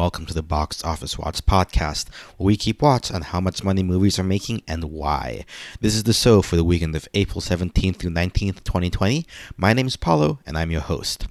welcome 0.00 0.24
to 0.24 0.32
the 0.32 0.42
Box 0.42 0.82
Office 0.82 1.18
Watch 1.18 1.44
podcast, 1.44 2.08
where 2.38 2.46
we 2.46 2.56
keep 2.56 2.80
watch 2.80 3.12
on 3.12 3.20
how 3.20 3.38
much 3.38 3.62
money 3.62 3.82
movies 3.82 4.18
are 4.18 4.24
making 4.24 4.62
and 4.66 4.84
why. 4.84 5.44
This 5.82 5.94
is 5.94 6.04
the 6.04 6.14
show 6.14 6.40
for 6.40 6.56
the 6.56 6.64
weekend 6.64 6.96
of 6.96 7.06
April 7.12 7.42
17th 7.42 7.96
through 7.96 8.12
19th, 8.12 8.64
2020. 8.64 9.26
My 9.58 9.74
name 9.74 9.86
is 9.86 9.98
Paulo, 9.98 10.38
and 10.46 10.56
I'm 10.56 10.70
your 10.70 10.80
host. 10.80 11.26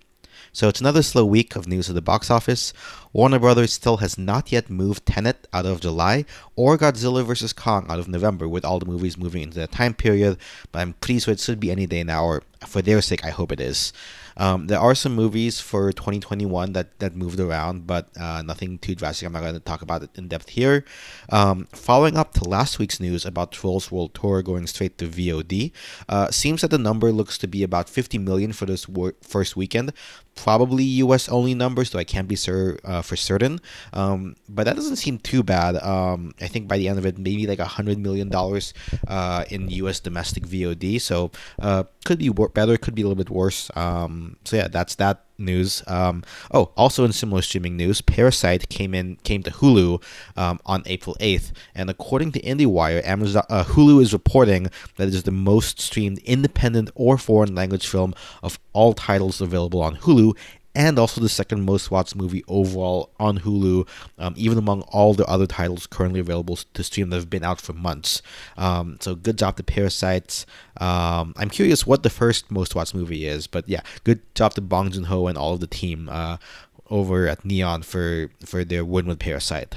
So 0.51 0.67
it's 0.67 0.81
another 0.81 1.01
slow 1.01 1.25
week 1.25 1.55
of 1.55 1.67
news 1.67 1.89
at 1.89 1.95
the 1.95 2.01
box 2.01 2.29
office. 2.29 2.71
Warner 3.11 3.39
Brothers 3.39 3.73
still 3.73 3.97
has 3.97 4.17
not 4.17 4.51
yet 4.51 4.69
moved 4.69 5.05
Tenet 5.05 5.47
out 5.51 5.65
of 5.65 5.81
July 5.81 6.25
or 6.55 6.77
Godzilla 6.77 7.25
vs. 7.25 7.53
Kong 7.53 7.85
out 7.89 7.99
of 7.99 8.07
November, 8.07 8.47
with 8.47 8.63
all 8.65 8.79
the 8.79 8.85
movies 8.85 9.17
moving 9.17 9.41
into 9.41 9.57
that 9.59 9.71
time 9.71 9.93
period, 9.93 10.37
but 10.71 10.79
I'm 10.79 10.93
pretty 10.93 11.19
sure 11.19 11.31
it 11.31 11.39
should 11.39 11.59
be 11.59 11.71
any 11.71 11.87
day 11.87 12.03
now, 12.03 12.23
or 12.23 12.43
for 12.67 12.81
their 12.81 13.01
sake, 13.01 13.25
I 13.25 13.29
hope 13.29 13.51
it 13.51 13.59
is. 13.59 13.93
Um, 14.37 14.67
there 14.67 14.79
are 14.79 14.95
some 14.95 15.15
movies 15.15 15.59
for 15.59 15.91
2021 15.91 16.71
that, 16.73 16.97
that 16.99 17.15
moved 17.15 17.39
around, 17.39 17.85
but 17.85 18.09
uh, 18.17 18.41
nothing 18.41 18.77
too 18.77 18.95
drastic. 18.95 19.25
I'm 19.25 19.33
not 19.33 19.41
going 19.41 19.53
to 19.53 19.59
talk 19.59 19.81
about 19.81 20.03
it 20.03 20.11
in 20.15 20.29
depth 20.29 20.49
here. 20.49 20.85
Um, 21.29 21.67
following 21.73 22.15
up 22.17 22.33
to 22.35 22.47
last 22.47 22.79
week's 22.79 23.01
news 23.01 23.25
about 23.25 23.51
Trolls 23.51 23.91
World 23.91 24.13
Tour 24.13 24.41
going 24.41 24.65
straight 24.67 24.97
to 24.99 25.07
VOD, 25.07 25.71
uh, 26.07 26.31
seems 26.31 26.61
that 26.61 26.71
the 26.71 26.77
number 26.77 27.11
looks 27.11 27.37
to 27.39 27.47
be 27.47 27.63
about 27.63 27.89
50 27.89 28.17
million 28.17 28.53
for 28.53 28.65
this 28.65 28.87
wor- 28.87 29.15
first 29.21 29.57
weekend. 29.57 29.91
Probably 30.35 30.85
US 31.03 31.27
only 31.27 31.53
numbers, 31.53 31.89
though 31.89 31.99
I 31.99 32.05
can't 32.05 32.27
be 32.27 32.37
sure 32.37 32.79
uh, 32.85 32.98
for 33.01 33.15
certain. 33.15 33.59
Um, 33.93 34.35
but 34.47 34.65
that 34.65 34.75
doesn't 34.75 34.97
seem 34.97 35.17
too 35.19 35.43
bad. 35.43 35.75
Um, 35.77 36.33
I 36.41 36.47
think 36.47 36.67
by 36.67 36.77
the 36.77 36.87
end 36.87 36.99
of 36.99 37.05
it, 37.05 37.17
maybe 37.17 37.47
like 37.47 37.59
a 37.59 37.65
$100 37.65 37.97
million 37.97 38.31
uh, 39.07 39.45
in 39.49 39.69
US 39.69 39.99
domestic 39.99 40.43
VOD. 40.45 40.99
So 41.01 41.31
uh, 41.61 41.83
could 42.05 42.19
be 42.19 42.29
better, 42.29 42.77
could 42.77 42.95
be 42.95 43.01
a 43.01 43.05
little 43.05 43.23
bit 43.23 43.29
worse. 43.29 43.69
Um, 43.75 44.37
so 44.45 44.57
yeah, 44.57 44.67
that's 44.67 44.95
that 44.95 45.25
news. 45.39 45.81
Um, 45.87 46.23
oh, 46.51 46.71
also 46.75 47.05
in 47.05 47.13
similar 47.13 47.41
streaming 47.41 47.77
news, 47.77 48.01
Parasite 48.01 48.69
came 48.69 48.93
in 48.93 49.15
came 49.17 49.41
to 49.43 49.51
Hulu 49.51 50.03
um, 50.35 50.59
on 50.65 50.83
April 50.85 51.15
eighth, 51.19 51.51
and 51.73 51.89
according 51.89 52.33
to 52.33 52.41
IndieWire, 52.41 53.05
Amazon 53.05 53.43
uh, 53.49 53.63
Hulu 53.63 54.01
is 54.01 54.13
reporting 54.13 54.69
that 54.97 55.07
it 55.07 55.15
is 55.15 55.23
the 55.23 55.31
most 55.31 55.79
streamed 55.79 56.19
independent 56.19 56.91
or 56.95 57.17
foreign 57.17 57.55
language 57.55 57.87
film 57.87 58.13
of 58.43 58.59
all 58.73 58.93
titles 58.93 59.41
available 59.41 59.81
on 59.81 59.95
Hulu, 59.97 60.37
and 60.75 60.99
also 60.99 61.19
the 61.19 61.29
second 61.29 61.65
most 61.65 61.91
watched 61.91 62.15
movie 62.15 62.43
overall 62.47 63.11
on 63.19 63.39
Hulu, 63.39 63.87
um, 64.17 64.33
even 64.37 64.57
among 64.57 64.81
all 64.83 65.13
the 65.13 65.25
other 65.25 65.47
titles 65.47 65.87
currently 65.87 66.19
available 66.19 66.57
to 66.73 66.83
stream 66.83 67.09
that 67.09 67.17
have 67.17 67.29
been 67.29 67.43
out 67.43 67.59
for 67.59 67.73
months. 67.73 68.21
Um, 68.57 68.97
so 68.99 69.15
good 69.15 69.37
job 69.37 69.57
to 69.57 69.63
Parasites. 69.63 70.45
Um, 70.77 71.33
I'm 71.37 71.49
curious 71.49 71.87
what 71.87 72.03
the 72.03 72.09
first 72.09 72.51
most 72.51 72.75
watched 72.75 72.93
movie 72.93 73.25
is, 73.25 73.47
but 73.47 73.67
yeah, 73.67 73.81
good 74.03 74.21
job 74.35 74.53
to 74.55 74.61
Bong 74.61 74.91
Joon 74.91 75.05
Ho 75.05 75.27
and 75.27 75.37
all 75.37 75.55
of 75.55 75.59
the 75.59 75.67
team 75.67 76.07
uh, 76.09 76.37
over 76.89 77.27
at 77.27 77.45
Neon 77.45 77.81
for 77.81 78.29
for 78.45 78.63
their 78.63 78.85
win 78.85 79.07
with 79.07 79.19
Parasite. 79.19 79.75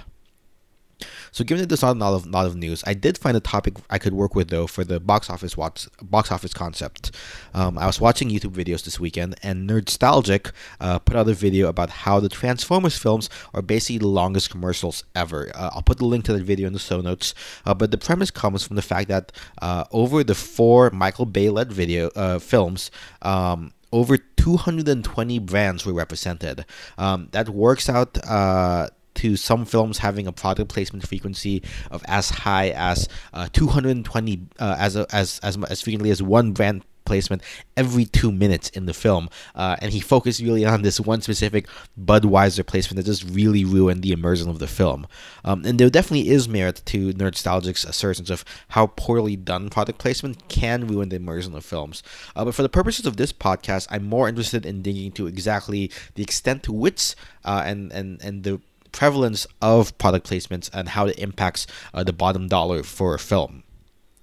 So 1.31 1.45
given 1.45 1.63
that 1.63 1.69
there's 1.69 1.83
not 1.83 1.97
a 1.97 1.99
lot 1.99 2.15
of, 2.15 2.27
lot 2.27 2.47
of 2.47 2.57
news, 2.57 2.83
I 2.87 2.95
did 2.95 3.19
find 3.19 3.37
a 3.37 3.41
topic 3.41 3.75
I 3.91 3.99
could 3.99 4.13
work 4.13 4.35
with 4.35 4.49
though 4.49 4.67
for 4.67 4.85
the 4.85 5.01
box 5.01 5.31
office 5.31 5.57
watch, 5.57 5.89
box 6.03 6.31
office 6.31 6.55
concept. 6.55 7.13
Um, 7.55 7.79
I 7.79 7.87
was 7.87 8.01
watching 8.01 8.29
YouTube 8.31 8.53
videos 8.53 8.85
this 8.85 8.99
weekend, 9.01 9.37
and 9.43 9.69
Nerdstalgic 9.69 10.53
uh, 10.81 10.99
put 10.99 11.17
out 11.17 11.29
a 11.29 11.35
video 11.35 11.69
about 11.69 11.91
how 11.91 12.21
the 12.21 12.29
Transformers 12.29 12.97
films 12.97 13.29
are 13.55 13.63
basically 13.63 13.99
the 13.99 14.09
longest 14.09 14.51
commercials 14.51 15.05
ever. 15.15 15.51
Uh, 15.55 15.71
I'll 15.73 15.83
put 15.83 15.99
the 15.99 16.07
link 16.07 16.25
to 16.27 16.33
that 16.33 16.43
video 16.43 16.67
in 16.67 16.73
the 16.73 16.79
show 16.79 17.01
notes. 17.01 17.35
Uh, 17.65 17.75
but 17.75 17.91
the 17.91 17.99
premise 17.99 18.31
comes 18.31 18.67
from 18.67 18.77
the 18.77 18.83
fact 18.83 19.09
that 19.09 19.33
uh, 19.61 19.85
over 19.91 20.25
the 20.25 20.35
four 20.35 20.91
Michael 20.91 21.27
Bay 21.27 21.51
led 21.51 21.73
video 21.73 22.09
uh, 22.17 22.39
films. 22.39 22.91
Um, 23.23 23.73
over 23.93 24.17
220 24.17 25.39
brands 25.41 25.85
were 25.85 25.93
represented. 25.93 26.65
Um, 26.97 27.29
that 27.33 27.51
works 27.51 27.89
out 27.89 28.19
uh, 28.27 28.89
to 29.15 29.37
some 29.37 29.65
films 29.65 29.99
having 29.99 30.27
a 30.27 30.33
product 30.33 30.71
placement 30.71 31.07
frequency 31.07 31.63
of 31.91 32.03
as 32.07 32.31
high 32.31 32.71
as 32.71 33.09
uh, 33.33 33.49
220 33.53 34.41
uh, 34.59 34.77
as 34.79 34.97
a, 34.97 35.07
as 35.13 35.39
as 35.43 35.57
as 35.65 35.81
frequently 35.83 36.11
as 36.11 36.23
one 36.23 36.53
brand 36.53 36.85
placement 37.05 37.43
every 37.77 38.05
two 38.05 38.33
minutes 38.33 38.69
in 38.71 38.87
the 38.87 38.95
film. 38.95 39.29
Uh, 39.55 39.77
and 39.81 39.93
he 39.93 40.01
focused 40.01 40.41
really 40.41 40.65
on 40.65 40.83
this 40.83 41.01
one 41.01 41.21
specific 41.21 41.67
Budweiser 42.03 42.67
placement 42.67 42.97
that 42.97 43.11
just 43.11 43.25
really 43.29 43.65
ruined 43.65 44.03
the 44.03 44.13
immersion 44.13 44.49
of 44.49 44.59
the 44.59 44.67
film. 44.67 45.07
Um, 45.45 45.65
and 45.65 45.79
there 45.79 45.91
definitely 45.91 46.29
is 46.31 46.49
merit 46.49 46.83
to 46.87 47.13
Nerdstalgic's 47.13 47.85
assertions 47.85 48.31
of 48.31 48.45
how 48.69 48.87
poorly 48.87 49.37
done 49.37 49.71
product 49.71 49.99
placement 49.99 50.49
can 50.49 50.87
ruin 50.87 51.09
the 51.09 51.17
immersion 51.17 51.55
of 51.55 51.65
films. 51.65 52.03
Uh, 52.37 52.45
but 52.45 52.55
for 52.55 52.63
the 52.63 52.69
purposes 52.69 53.07
of 53.07 53.17
this 53.17 53.33
podcast, 53.33 53.87
I'm 53.91 54.07
more 54.07 54.29
interested 54.29 54.65
in 54.65 54.83
digging 54.83 55.07
into 55.07 55.27
exactly 55.27 55.91
the 56.15 56.23
extent 56.23 56.63
to 56.65 56.73
which 56.73 57.15
uh, 57.45 57.63
and, 57.65 57.93
and, 57.93 58.23
and 58.23 58.45
the 58.45 58.61
prevalence 58.93 59.47
of 59.61 59.97
product 59.99 60.29
placements 60.29 60.71
and 60.73 60.91
how 60.91 61.07
it 61.07 61.19
impacts 61.19 61.67
uh, 61.93 62.05
the 62.05 62.13
bottom 62.13 62.49
dollar 62.49 62.83
for 62.83 63.15
a 63.15 63.19
film. 63.19 63.65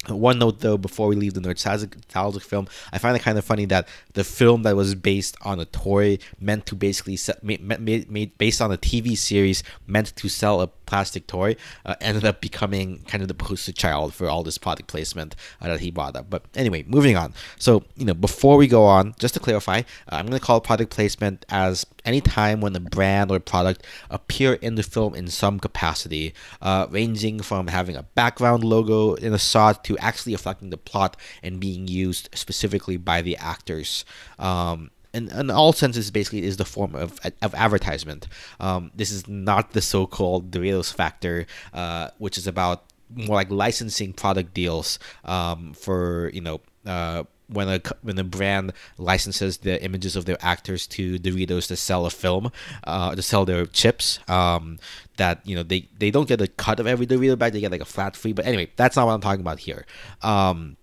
One 0.08 0.40
note 0.40 0.60
though, 0.62 0.78
before 0.78 1.08
we 1.08 1.16
leave 1.16 1.34
the 1.34 1.42
Nerdstalgic 1.42 2.42
film, 2.42 2.68
I 2.92 2.98
find 2.98 3.18
it 3.18 3.22
kind 3.22 3.38
of 3.38 3.44
funny 3.44 3.66
that 3.66 3.88
the 4.14 4.24
film 4.24 4.64
that 4.64 4.76
was 4.76 4.96
based 4.96 5.36
on 5.42 5.60
a 5.60 5.66
toy 5.66 6.20
meant 6.40 6.66
to 6.68 6.76
basically 6.76 7.18
set, 7.18 7.44
made, 7.44 7.62
made, 7.62 8.10
made 8.10 8.38
based 8.38 8.62
on 8.62 8.72
a 8.72 8.78
TV 8.78 9.18
series 9.18 9.62
meant 9.88 10.16
to 10.16 10.30
sell 10.30 10.62
a 10.62 10.68
plastic 10.90 11.28
toy 11.28 11.56
uh, 11.86 11.96
ended 12.02 12.26
up 12.26 12.42
becoming 12.42 13.04
kind 13.08 13.22
of 13.22 13.28
the 13.28 13.36
poster 13.36 13.72
child 13.72 14.14
for 14.14 14.28
all 14.28 14.42
this 14.44 14.58
product 14.58 14.90
placement 14.90 15.36
uh, 15.62 15.68
that 15.68 15.80
he 15.82 15.92
brought 15.92 16.16
up. 16.16 16.30
But 16.30 16.44
anyway, 16.56 16.84
moving 16.88 17.16
on. 17.16 17.34
So 17.60 17.84
you 17.96 18.06
know, 18.06 18.16
before 18.16 18.58
we 18.58 18.68
go 18.68 18.84
on, 18.86 19.14
just 19.20 19.36
to 19.36 19.40
clarify, 19.40 19.80
uh, 19.80 20.16
I'm 20.16 20.26
going 20.26 20.40
to 20.40 20.46
call 20.46 20.60
product 20.60 20.92
placement 20.92 21.46
as 21.50 21.86
any 22.06 22.22
time 22.22 22.60
when 22.60 22.76
a 22.76 22.80
brand 22.80 23.30
or 23.30 23.40
product 23.40 23.86
appear 24.10 24.54
in 24.54 24.76
the 24.76 24.84
film 24.84 25.14
in 25.14 25.28
some 25.28 25.60
capacity, 25.60 26.34
uh, 26.62 26.88
ranging 26.90 27.40
from 27.42 27.68
having 27.68 27.96
a 27.96 28.04
background 28.04 28.64
logo 28.64 29.14
in 29.14 29.32
a 29.34 29.40
shot 29.40 29.84
to 29.84 29.98
actually 30.00 30.34
affecting 30.34 30.72
the 30.72 30.78
plot 30.78 31.16
and 31.44 31.60
being 31.60 31.88
used 31.88 32.30
specifically 32.34 32.98
by 32.98 33.22
the 33.22 33.38
actors. 33.38 34.06
Um, 34.40 34.90
in, 35.14 35.30
in 35.30 35.50
all 35.50 35.74
senses, 35.74 36.12
basically 36.12 36.44
is 36.44 36.58
the 36.58 36.66
form 36.66 36.96
of, 36.96 37.20
of 37.42 37.56
advertisement. 37.56 38.28
Um, 38.60 38.92
this 38.96 39.12
is 39.12 39.28
not 39.28 39.72
the 39.72 39.82
so-called 39.82 40.52
Doritos 40.52 40.94
factor, 40.94 41.46
uh, 41.74 42.10
which 42.18 42.38
is 42.38 42.48
about 42.48 42.84
more 43.10 43.36
like 43.36 43.50
licensing 43.50 44.14
product 44.14 44.54
deals 44.54 45.00
um, 45.26 45.74
for 45.74 46.30
you 46.32 46.42
know 46.42 46.62
uh, 46.86 47.24
when 47.48 47.68
a 47.68 47.82
when 48.04 48.20
a 48.20 48.24
brand 48.24 48.72
licenses 48.98 49.58
the 49.58 49.84
images 49.84 50.16
of 50.16 50.26
their 50.26 50.38
actors 50.42 50.86
to 50.86 51.18
Doritos 51.18 51.68
to 51.68 51.76
sell 51.76 52.06
a 52.06 52.12
film, 52.12 52.52
uh, 52.84 53.16
to 53.16 53.22
sell 53.22 53.46
their 53.46 53.66
chips. 53.66 54.20
Um, 54.28 54.80
that 55.18 55.46
you 55.46 55.56
know 55.56 55.64
they 55.64 55.90
they 55.98 56.12
don't 56.12 56.28
get 56.28 56.40
a 56.40 56.48
cut 56.48 56.80
of 56.80 56.88
every 56.88 57.08
Dorito 57.08 57.38
bag; 57.38 57.54
they 57.54 57.62
get 57.62 57.72
like 57.72 57.82
a 57.82 57.86
flat 57.86 58.16
fee. 58.16 58.34
But 58.34 58.46
anyway, 58.46 58.72
that's 58.76 58.96
not 58.96 59.08
what 59.08 59.14
I'm 59.14 59.22
talking 59.22 59.42
about 59.42 59.60
here. 59.60 59.86
Um, 60.22 60.78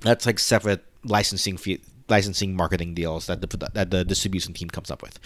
that's 0.00 0.24
like 0.26 0.38
separate 0.38 0.82
licensing 1.04 1.56
fee 1.56 1.80
licensing 2.08 2.54
marketing 2.54 2.94
deals 2.94 3.26
that 3.26 3.40
the 3.40 3.70
that 3.74 3.90
the 3.90 4.04
distribution 4.04 4.52
team 4.54 4.68
comes 4.68 4.90
up 4.90 5.02
with. 5.02 5.18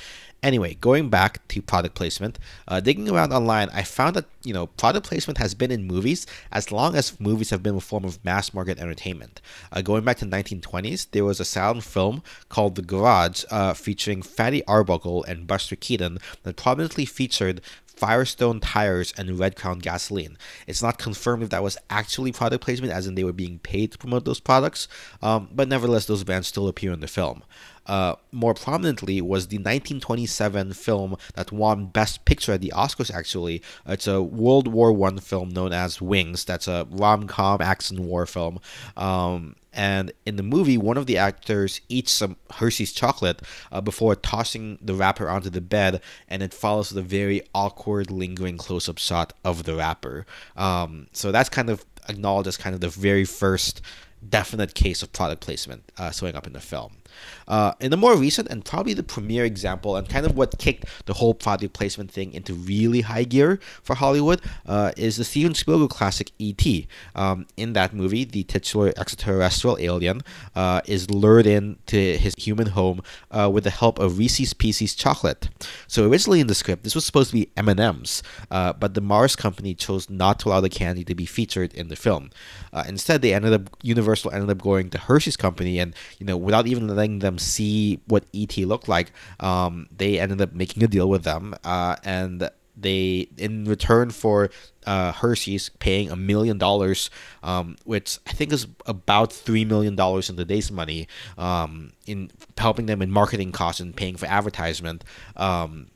Anyway, 0.42 0.74
going 0.80 1.10
back 1.10 1.46
to 1.48 1.60
product 1.60 1.94
placement, 1.94 2.38
uh, 2.66 2.80
digging 2.80 3.10
around 3.10 3.32
online, 3.32 3.68
I 3.72 3.82
found 3.82 4.16
that 4.16 4.24
you 4.42 4.54
know 4.54 4.66
product 4.66 5.06
placement 5.06 5.38
has 5.38 5.54
been 5.54 5.70
in 5.70 5.84
movies 5.84 6.26
as 6.50 6.72
long 6.72 6.96
as 6.96 7.18
movies 7.20 7.50
have 7.50 7.62
been 7.62 7.76
a 7.76 7.80
form 7.80 8.04
of 8.04 8.24
mass 8.24 8.54
market 8.54 8.78
entertainment. 8.78 9.40
Uh, 9.72 9.82
going 9.82 10.04
back 10.04 10.16
to 10.18 10.24
the 10.24 10.36
1920s, 10.36 11.10
there 11.10 11.24
was 11.24 11.40
a 11.40 11.44
silent 11.44 11.84
film 11.84 12.22
called 12.48 12.76
The 12.76 12.82
Garage, 12.82 13.44
uh, 13.50 13.74
featuring 13.74 14.22
Fatty 14.22 14.64
Arbuckle 14.66 15.24
and 15.24 15.46
Buster 15.46 15.76
Keaton, 15.76 16.18
that 16.42 16.56
prominently 16.56 17.04
featured 17.04 17.60
Firestone 18.00 18.60
tires 18.60 19.12
and 19.18 19.38
Red 19.38 19.56
Crown 19.56 19.78
gasoline. 19.78 20.38
It's 20.66 20.82
not 20.82 20.96
confirmed 20.96 21.42
if 21.42 21.50
that 21.50 21.62
was 21.62 21.76
actually 21.90 22.32
product 22.32 22.64
placement, 22.64 22.94
as 22.94 23.06
in 23.06 23.14
they 23.14 23.24
were 23.24 23.32
being 23.34 23.58
paid 23.58 23.92
to 23.92 23.98
promote 23.98 24.24
those 24.24 24.40
products, 24.40 24.88
um, 25.20 25.50
but 25.52 25.68
nevertheless, 25.68 26.06
those 26.06 26.24
brands 26.24 26.48
still 26.48 26.66
appear 26.66 26.92
in 26.92 27.00
the 27.00 27.06
film. 27.06 27.42
Uh, 27.86 28.14
more 28.32 28.54
prominently 28.54 29.20
was 29.20 29.48
the 29.48 29.56
1927 29.56 30.72
film 30.74 31.16
that 31.34 31.50
won 31.50 31.86
Best 31.86 32.24
Picture 32.24 32.52
at 32.52 32.60
the 32.60 32.72
Oscars. 32.74 33.12
Actually, 33.12 33.62
it's 33.86 34.06
a 34.06 34.22
World 34.22 34.68
War 34.68 34.92
One 34.92 35.18
film 35.18 35.50
known 35.50 35.72
as 35.72 36.00
Wings. 36.00 36.44
That's 36.44 36.68
a 36.68 36.86
rom-com 36.90 37.60
action 37.60 38.06
war 38.06 38.26
film. 38.26 38.60
Um, 38.96 39.56
and 39.72 40.12
in 40.26 40.36
the 40.36 40.42
movie, 40.42 40.76
one 40.76 40.96
of 40.96 41.06
the 41.06 41.16
actors 41.16 41.80
eats 41.88 42.12
some 42.12 42.36
Hershey's 42.54 42.92
chocolate 42.92 43.42
uh, 43.70 43.80
before 43.80 44.16
tossing 44.16 44.78
the 44.82 44.94
wrapper 44.94 45.28
onto 45.28 45.50
the 45.50 45.60
bed, 45.60 46.00
and 46.28 46.42
it 46.42 46.52
follows 46.52 46.92
with 46.92 47.04
a 47.04 47.06
very 47.06 47.42
awkward, 47.54 48.10
lingering 48.10 48.56
close-up 48.56 48.98
shot 48.98 49.32
of 49.44 49.64
the 49.64 49.76
wrapper. 49.76 50.26
Um, 50.56 51.06
so 51.12 51.30
that's 51.30 51.48
kind 51.48 51.70
of 51.70 51.84
acknowledged 52.08 52.48
as 52.48 52.56
kind 52.56 52.74
of 52.74 52.80
the 52.80 52.88
very 52.88 53.24
first 53.24 53.80
definite 54.28 54.74
case 54.74 55.02
of 55.02 55.12
product 55.12 55.40
placement 55.40 55.90
uh, 55.96 56.10
showing 56.10 56.34
up 56.34 56.46
in 56.46 56.52
the 56.52 56.60
film. 56.60 56.99
Uh, 57.48 57.72
in 57.80 57.90
the 57.90 57.96
more 57.96 58.16
recent 58.16 58.48
and 58.48 58.64
probably 58.64 58.94
the 58.94 59.02
premier 59.02 59.44
example, 59.44 59.96
and 59.96 60.08
kind 60.08 60.26
of 60.26 60.36
what 60.36 60.58
kicked 60.58 60.84
the 61.06 61.14
whole 61.14 61.34
product 61.34 61.72
placement 61.72 62.10
thing 62.10 62.32
into 62.32 62.54
really 62.54 63.02
high 63.02 63.24
gear 63.24 63.58
for 63.82 63.96
Hollywood, 63.96 64.40
uh, 64.66 64.92
is 64.96 65.16
the 65.16 65.24
Steven 65.24 65.54
Spielberg 65.54 65.90
classic 65.90 66.30
E.T. 66.38 66.86
Um, 67.14 67.46
in 67.56 67.72
that 67.74 67.92
movie, 67.92 68.24
the 68.24 68.44
titular 68.44 68.92
extraterrestrial 68.96 69.78
alien 69.78 70.22
uh, 70.54 70.80
is 70.86 71.10
lured 71.10 71.46
into 71.46 71.96
his 71.96 72.34
human 72.38 72.68
home 72.68 73.02
uh, 73.30 73.50
with 73.52 73.64
the 73.64 73.70
help 73.70 73.98
of 73.98 74.18
Reese's 74.18 74.54
Pieces 74.54 74.94
chocolate. 74.94 75.48
So 75.86 76.08
originally 76.08 76.40
in 76.40 76.46
the 76.46 76.54
script, 76.54 76.84
this 76.84 76.94
was 76.94 77.04
supposed 77.04 77.30
to 77.30 77.36
be 77.36 77.50
M&Ms, 77.56 78.22
uh, 78.50 78.72
but 78.72 78.94
the 78.94 79.00
Mars 79.00 79.36
company 79.36 79.74
chose 79.74 80.08
not 80.08 80.38
to 80.40 80.48
allow 80.48 80.60
the 80.60 80.68
candy 80.68 81.04
to 81.04 81.14
be 81.14 81.26
featured 81.26 81.74
in 81.74 81.88
the 81.88 81.96
film. 81.96 82.30
Uh, 82.72 82.84
instead, 82.86 83.22
they 83.22 83.34
ended 83.34 83.52
up 83.52 83.70
Universal 83.82 84.32
ended 84.32 84.50
up 84.50 84.58
going 84.58 84.90
to 84.90 84.98
Hershey's 84.98 85.36
company, 85.36 85.78
and 85.78 85.94
you 86.18 86.26
know, 86.26 86.36
without 86.36 86.66
even 86.66 86.86
letting 87.00 87.20
them 87.20 87.38
see 87.38 88.00
what 88.06 88.24
ET 88.34 88.56
looked 88.58 88.88
like, 88.88 89.12
um, 89.40 89.88
they 89.96 90.20
ended 90.20 90.40
up 90.40 90.52
making 90.52 90.82
a 90.84 90.86
deal 90.86 91.08
with 91.08 91.24
them, 91.24 91.54
uh, 91.64 91.96
and 92.04 92.50
they 92.76 93.28
in 93.36 93.64
return 93.64 94.10
for 94.10 94.50
uh, 94.86 95.12
Hershey's 95.12 95.70
paying 95.80 96.10
a 96.10 96.16
million 96.16 96.58
dollars, 96.58 97.10
um, 97.42 97.76
which 97.84 98.18
I 98.26 98.32
think 98.32 98.52
is 98.52 98.66
about 98.86 99.32
three 99.32 99.64
million 99.64 99.96
dollars 99.96 100.28
in 100.30 100.36
today's 100.36 100.70
money, 100.70 101.08
um, 101.38 101.92
in 102.06 102.30
helping 102.58 102.86
them 102.86 103.02
in 103.02 103.10
marketing 103.10 103.52
costs 103.52 103.80
and 103.80 103.96
paying 103.96 104.16
for 104.16 104.26
advertisement. 104.26 105.04
Um, 105.36 105.88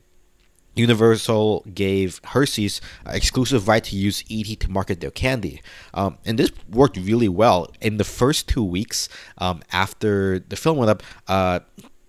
Universal 0.75 1.65
gave 1.73 2.19
Hershey's 2.23 2.81
exclusive 3.05 3.67
right 3.67 3.83
to 3.83 3.95
use 3.95 4.23
ET 4.29 4.59
to 4.59 4.69
market 4.69 5.01
their 5.01 5.11
candy. 5.11 5.61
Um, 5.93 6.17
and 6.25 6.37
this 6.37 6.51
worked 6.69 6.97
really 6.97 7.29
well. 7.29 7.71
In 7.81 7.97
the 7.97 8.03
first 8.03 8.47
two 8.47 8.63
weeks 8.63 9.09
um, 9.37 9.61
after 9.71 10.39
the 10.39 10.55
film 10.55 10.77
went 10.77 10.89
up, 10.89 11.03
uh, 11.27 11.59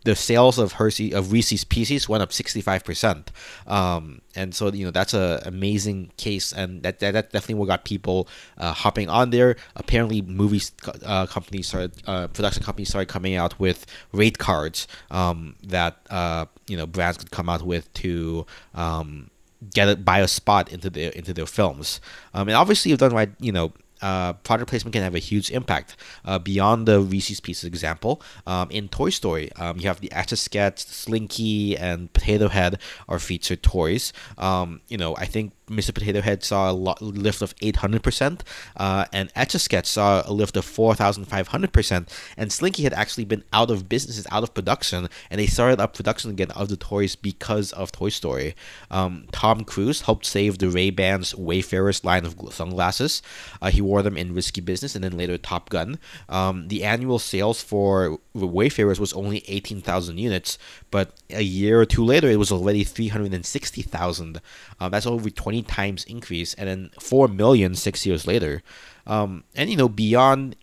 the 0.06 0.14
sales 0.14 0.56
of 0.56 0.74
Hershey 0.74 1.12
of 1.12 1.32
Reese's 1.32 1.64
Pieces 1.64 2.08
went 2.08 2.22
up 2.22 2.30
65%. 2.30 3.26
Um, 3.66 4.22
and 4.36 4.54
so 4.54 4.72
you 4.72 4.84
know 4.84 4.92
that's 4.92 5.14
an 5.14 5.40
amazing 5.44 6.12
case, 6.16 6.52
and 6.52 6.82
that 6.84 7.00
that, 7.00 7.12
that 7.12 7.32
definitely 7.32 7.56
what 7.56 7.66
got 7.66 7.84
people 7.84 8.28
uh, 8.56 8.72
hopping 8.72 9.08
on 9.08 9.30
there. 9.30 9.56
Apparently, 9.74 10.22
movie 10.22 10.62
uh, 11.04 11.26
companies 11.26 11.66
started, 11.66 11.92
uh, 12.06 12.28
production 12.28 12.62
companies 12.62 12.88
started 12.88 13.08
coming 13.08 13.34
out 13.34 13.58
with 13.58 13.84
rate 14.12 14.38
cards 14.38 14.86
um, 15.10 15.56
that 15.64 15.96
uh, 16.08 16.46
you 16.68 16.76
know 16.76 16.86
brands 16.86 17.18
could 17.18 17.30
come 17.30 17.48
out 17.48 17.62
with 17.62 17.92
to. 17.94 18.46
Um, 18.74 19.30
get 19.72 19.88
it 19.88 20.04
buy 20.04 20.20
a 20.20 20.28
spot 20.28 20.70
into 20.70 20.90
their 20.90 21.10
into 21.12 21.32
their 21.32 21.46
films 21.46 21.98
um, 22.34 22.46
and 22.46 22.54
obviously 22.54 22.90
you've 22.90 23.00
done 23.00 23.14
right 23.14 23.30
you 23.40 23.50
know 23.50 23.72
uh, 24.02 24.34
product 24.34 24.70
placement 24.70 24.92
can 24.92 25.02
have 25.02 25.14
a 25.14 25.20
huge 25.20 25.50
impact. 25.50 25.96
Uh, 26.24 26.38
beyond 26.38 26.86
the 26.86 27.00
Reese's 27.00 27.40
Pieces 27.40 27.64
example, 27.64 28.22
um, 28.46 28.70
in 28.70 28.88
Toy 28.88 29.10
Story, 29.10 29.52
um, 29.56 29.78
you 29.78 29.88
have 29.88 30.00
the 30.00 30.12
Etch 30.12 30.32
a 30.32 30.36
Sketch, 30.36 30.80
Slinky, 30.80 31.76
and 31.76 32.12
Potato 32.12 32.48
Head 32.48 32.80
are 33.08 33.18
featured 33.18 33.62
toys. 33.62 34.12
Um, 34.38 34.80
you 34.88 34.96
know, 34.96 35.16
I 35.16 35.24
think 35.24 35.52
Mr. 35.68 35.92
Potato 35.92 36.20
Head 36.20 36.44
saw 36.44 36.70
a 36.70 36.72
lot, 36.72 37.02
lift 37.02 37.42
of 37.42 37.54
800%, 37.56 38.40
uh, 38.76 39.06
and 39.12 39.32
Etch 39.34 39.54
a 39.54 39.58
Sketch 39.58 39.86
saw 39.86 40.22
a 40.24 40.32
lift 40.32 40.56
of 40.56 40.64
4,500%, 40.64 42.08
and 42.36 42.52
Slinky 42.52 42.84
had 42.84 42.92
actually 42.92 43.24
been 43.24 43.42
out 43.52 43.70
of 43.70 43.88
businesses, 43.88 44.26
out 44.30 44.42
of 44.42 44.54
production, 44.54 45.08
and 45.30 45.40
they 45.40 45.46
started 45.46 45.80
up 45.80 45.94
production 45.94 46.30
again 46.30 46.50
of 46.52 46.68
the 46.68 46.76
toys 46.76 47.16
because 47.16 47.72
of 47.72 47.90
Toy 47.90 48.10
Story. 48.10 48.54
Um, 48.90 49.26
Tom 49.32 49.64
Cruise 49.64 50.02
helped 50.02 50.26
save 50.26 50.58
the 50.58 50.68
Ray-Bans 50.68 51.34
Wayfarers 51.34 52.04
line 52.04 52.24
of 52.24 52.36
sunglasses. 52.50 53.22
Uh, 53.60 53.70
he 53.70 53.80
wore 53.80 53.95
them 54.02 54.16
in 54.16 54.34
Risky 54.34 54.60
Business 54.60 54.94
and 54.94 55.04
then 55.04 55.16
later 55.16 55.38
Top 55.38 55.68
Gun. 55.68 55.98
Um, 56.28 56.68
the 56.68 56.84
annual 56.84 57.18
sales 57.18 57.62
for 57.62 58.18
Wayfarers 58.34 59.00
was 59.00 59.12
only 59.12 59.44
18,000 59.48 60.18
units, 60.18 60.58
but 60.90 61.12
a 61.30 61.42
year 61.42 61.80
or 61.80 61.86
two 61.86 62.04
later, 62.04 62.28
it 62.28 62.38
was 62.38 62.52
already 62.52 62.84
360,000. 62.84 64.40
Um, 64.80 64.90
that's 64.90 65.06
over 65.06 65.30
20 65.30 65.62
times 65.62 66.04
increase, 66.04 66.54
and 66.54 66.68
then 66.68 66.90
4 67.00 67.28
million 67.28 67.74
six 67.74 68.06
years 68.06 68.26
later. 68.26 68.62
Um, 69.06 69.44
and, 69.54 69.70
you 69.70 69.76
know, 69.76 69.88
beyond 69.88 70.56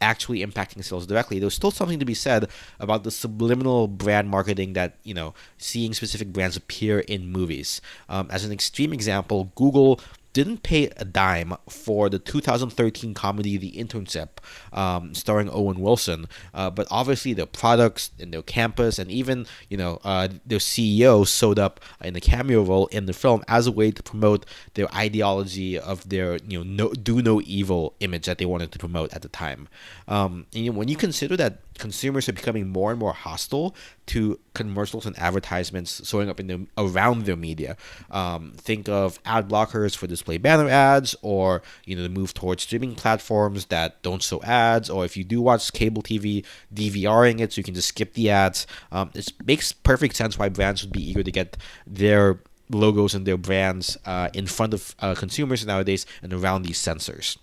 actually 0.00 0.44
impacting 0.44 0.84
sales 0.84 1.06
directly, 1.06 1.38
there's 1.38 1.54
still 1.54 1.70
something 1.70 1.98
to 1.98 2.04
be 2.04 2.14
said 2.14 2.48
about 2.78 3.04
the 3.04 3.10
subliminal 3.10 3.88
brand 3.88 4.28
marketing 4.28 4.74
that, 4.74 4.98
you 5.02 5.14
know, 5.14 5.34
seeing 5.58 5.94
specific 5.94 6.32
brands 6.32 6.56
appear 6.56 7.00
in 7.00 7.30
movies. 7.30 7.80
Um, 8.08 8.28
as 8.30 8.44
an 8.44 8.52
extreme 8.52 8.92
example, 8.92 9.52
Google 9.54 10.00
didn't 10.36 10.62
pay 10.62 10.90
a 10.98 11.04
dime 11.06 11.54
for 11.66 12.10
the 12.10 12.18
2013 12.18 13.14
comedy 13.14 13.56
The 13.56 13.72
Internship, 13.72 14.28
um, 14.70 15.14
starring 15.14 15.48
Owen 15.50 15.80
Wilson. 15.80 16.28
Uh, 16.52 16.68
but 16.68 16.86
obviously, 16.90 17.32
their 17.32 17.46
products 17.46 18.10
and 18.20 18.34
their 18.34 18.42
campus, 18.42 18.98
and 18.98 19.10
even 19.10 19.46
you 19.70 19.78
know 19.78 19.98
uh, 20.04 20.28
their 20.44 20.58
CEO 20.58 21.26
showed 21.26 21.58
up 21.58 21.80
in 22.04 22.14
a 22.16 22.20
cameo 22.20 22.62
role 22.62 22.86
in 22.88 23.06
the 23.06 23.14
film 23.14 23.44
as 23.48 23.66
a 23.66 23.72
way 23.72 23.90
to 23.90 24.02
promote 24.02 24.44
their 24.74 24.94
ideology 24.94 25.78
of 25.78 26.06
their 26.06 26.36
you 26.46 26.58
know 26.58 26.64
no, 26.64 26.92
do 26.92 27.22
no 27.22 27.40
evil 27.46 27.94
image 28.00 28.26
that 28.26 28.36
they 28.36 28.44
wanted 28.44 28.72
to 28.72 28.78
promote 28.78 29.14
at 29.14 29.22
the 29.22 29.28
time. 29.28 29.68
Um, 30.06 30.44
and 30.52 30.66
you 30.66 30.70
know, 30.70 30.78
when 30.78 30.88
you 30.88 30.96
consider 30.96 31.38
that 31.38 31.60
consumers 31.78 32.28
are 32.28 32.32
becoming 32.32 32.68
more 32.68 32.90
and 32.90 32.98
more 32.98 33.12
hostile 33.12 33.74
to 34.06 34.38
commercials 34.54 35.06
and 35.06 35.18
advertisements 35.18 36.06
showing 36.08 36.28
up 36.28 36.40
in 36.40 36.46
the 36.46 36.66
around 36.78 37.24
their 37.24 37.36
media. 37.36 37.76
Um, 38.10 38.52
think 38.56 38.88
of 38.88 39.18
ad 39.24 39.48
blockers 39.48 39.96
for 39.96 40.06
display 40.06 40.38
banner 40.38 40.68
ads, 40.68 41.16
or 41.22 41.62
you 41.84 41.96
know 41.96 42.02
the 42.02 42.08
move 42.08 42.34
towards 42.34 42.62
streaming 42.62 42.94
platforms 42.94 43.66
that 43.66 44.02
don't 44.02 44.22
show 44.22 44.42
ads, 44.42 44.88
or 44.90 45.04
if 45.04 45.16
you 45.16 45.24
do 45.24 45.40
watch 45.40 45.72
cable 45.72 46.02
TV, 46.02 46.44
DVRing 46.74 47.40
it 47.40 47.52
so 47.52 47.58
you 47.58 47.64
can 47.64 47.74
just 47.74 47.88
skip 47.88 48.14
the 48.14 48.30
ads. 48.30 48.66
Um, 48.92 49.10
it 49.14 49.32
makes 49.44 49.72
perfect 49.72 50.16
sense 50.16 50.38
why 50.38 50.48
brands 50.48 50.82
would 50.82 50.92
be 50.92 51.10
eager 51.10 51.22
to 51.22 51.32
get 51.32 51.56
their 51.86 52.40
logos 52.70 53.14
and 53.14 53.26
their 53.26 53.36
brands 53.36 53.96
uh, 54.04 54.28
in 54.34 54.46
front 54.46 54.74
of 54.74 54.94
uh, 55.00 55.14
consumers 55.14 55.64
nowadays 55.64 56.06
and 56.22 56.32
around 56.32 56.62
these 56.62 56.78
sensors. 56.78 57.36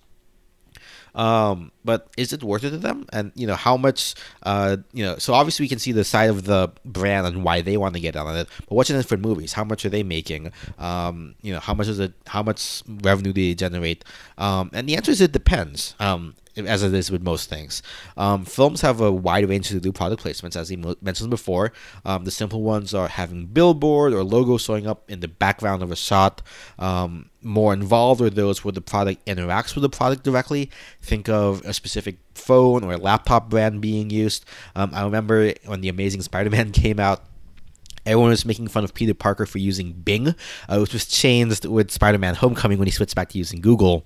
Um, 1.16 1.72
but 1.86 2.08
is 2.18 2.34
it 2.34 2.44
worth 2.44 2.64
it 2.64 2.72
to 2.72 2.78
them? 2.78 3.06
And 3.14 3.32
you 3.36 3.46
know 3.46 3.56
how 3.56 3.78
much? 3.78 4.16
Uh, 4.44 4.78
you 4.94 5.04
know, 5.04 5.18
so 5.18 5.34
obviously 5.34 5.64
we 5.64 5.70
can 5.70 5.80
see 5.80 5.92
the 5.92 6.04
side 6.04 6.30
of 6.30 6.46
the 6.46 6.72
brand 6.86 7.28
and 7.28 7.44
why 7.44 7.62
they 7.62 7.78
want 7.78 7.94
to 7.96 8.00
get 8.00 8.16
on 8.16 8.36
it. 8.36 8.48
But 8.68 8.76
what's 8.76 8.90
in 8.90 8.98
it 8.98 9.06
for 9.06 9.18
movies? 9.18 9.54
How 9.54 9.64
much 9.64 9.86
are 9.86 9.90
they 9.90 10.04
making? 10.04 10.52
Um, 10.80 11.36
you 11.42 11.54
know, 11.54 11.60
how 11.60 11.74
much 11.74 11.88
is 11.88 12.00
it? 12.00 12.14
How 12.28 12.44
much 12.44 12.84
revenue 12.88 13.34
do 13.34 13.42
they 13.42 13.56
generate? 13.56 14.04
Um, 14.38 14.72
and 14.74 14.88
the 14.88 14.96
answer 14.96 15.12
is 15.12 15.22
it 15.22 15.32
depends. 15.32 15.96
Um, 16.00 16.36
as 16.58 16.84
it 16.84 16.94
is 16.94 17.10
with 17.10 17.24
most 17.24 17.50
things. 17.50 17.82
Um, 18.16 18.46
films 18.46 18.82
have 18.82 19.02
a 19.02 19.12
wide 19.12 19.48
range 19.50 19.70
to 19.70 19.80
do 19.80 19.92
product 19.92 20.24
placements, 20.24 20.56
as 20.56 20.70
he 20.70 20.78
mentioned 21.02 21.30
before. 21.30 21.74
Um, 22.06 22.26
the 22.26 22.32
simple 22.32 22.62
ones 22.62 22.94
are 22.94 23.08
having 23.08 23.48
billboard 23.48 24.14
or 24.14 24.24
logo 24.24 24.58
showing 24.58 24.88
up 24.88 25.10
in 25.10 25.20
the 25.20 25.28
background 25.28 25.82
of 25.82 25.92
a 25.92 25.96
shot. 25.96 26.42
Um, 26.78 27.30
more 27.42 27.74
involved 27.74 28.22
are 28.22 28.30
those 28.30 28.64
where 28.64 28.72
the 28.72 28.82
product 28.82 29.26
interacts 29.26 29.76
with 29.76 29.82
the 29.82 29.90
product 29.90 30.24
directly. 30.24 30.70
Think 31.02 31.28
of 31.28 31.64
a 31.66 31.74
specific 31.74 32.18
phone 32.36 32.84
or 32.84 32.94
a 32.94 32.98
laptop 32.98 33.50
brand 33.50 33.82
being 33.82 34.10
used. 34.10 34.46
Um, 34.76 34.92
I 34.94 35.04
remember 35.04 35.54
when 35.66 35.82
the 35.82 35.90
Amazing 35.90 36.22
Spider-Man 36.22 36.72
came 36.72 37.00
out. 37.00 37.24
Everyone 38.06 38.32
was 38.32 38.46
making 38.46 38.68
fun 38.68 38.84
of 38.84 38.94
Peter 38.94 39.14
Parker 39.14 39.46
for 39.46 39.60
using 39.60 39.94
Bing, 39.94 40.36
uh, 40.68 40.78
which 40.80 40.92
was 40.92 41.06
changed 41.06 41.64
with 41.66 41.90
Spider-Man: 41.90 42.36
Homecoming 42.36 42.78
when 42.78 42.88
he 42.88 42.92
switched 42.92 43.16
back 43.16 43.30
to 43.30 43.38
using 43.38 43.62
Google. 43.62 44.06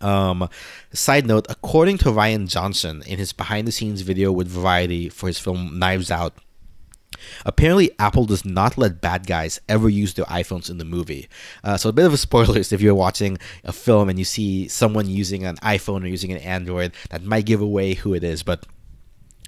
Um, 0.00 0.48
side 0.92 1.26
note, 1.26 1.46
according 1.48 1.98
to 1.98 2.06
Rian 2.06 2.48
Johnson 2.48 3.02
in 3.06 3.18
his 3.18 3.32
behind 3.32 3.68
the 3.68 3.72
scenes 3.72 4.00
video 4.00 4.32
with 4.32 4.48
Variety 4.48 5.08
for 5.08 5.26
his 5.26 5.38
film 5.38 5.78
Knives 5.78 6.10
Out, 6.10 6.34
Apparently, 7.44 7.90
Apple 7.98 8.24
does 8.24 8.44
not 8.44 8.78
let 8.78 9.00
bad 9.00 9.26
guys 9.26 9.60
ever 9.68 9.88
use 9.88 10.14
their 10.14 10.24
iPhones 10.26 10.70
in 10.70 10.78
the 10.78 10.84
movie. 10.84 11.28
Uh, 11.62 11.76
so, 11.76 11.88
a 11.88 11.92
bit 11.92 12.06
of 12.06 12.12
a 12.12 12.16
spoiler 12.16 12.58
if 12.58 12.80
you're 12.80 12.94
watching 12.94 13.38
a 13.64 13.72
film 13.72 14.08
and 14.08 14.18
you 14.18 14.24
see 14.24 14.68
someone 14.68 15.08
using 15.08 15.44
an 15.44 15.56
iPhone 15.56 16.02
or 16.04 16.06
using 16.06 16.32
an 16.32 16.38
Android, 16.38 16.92
that 17.10 17.22
might 17.22 17.46
give 17.46 17.60
away 17.60 17.94
who 17.94 18.14
it 18.14 18.24
is. 18.24 18.42
But 18.42 18.64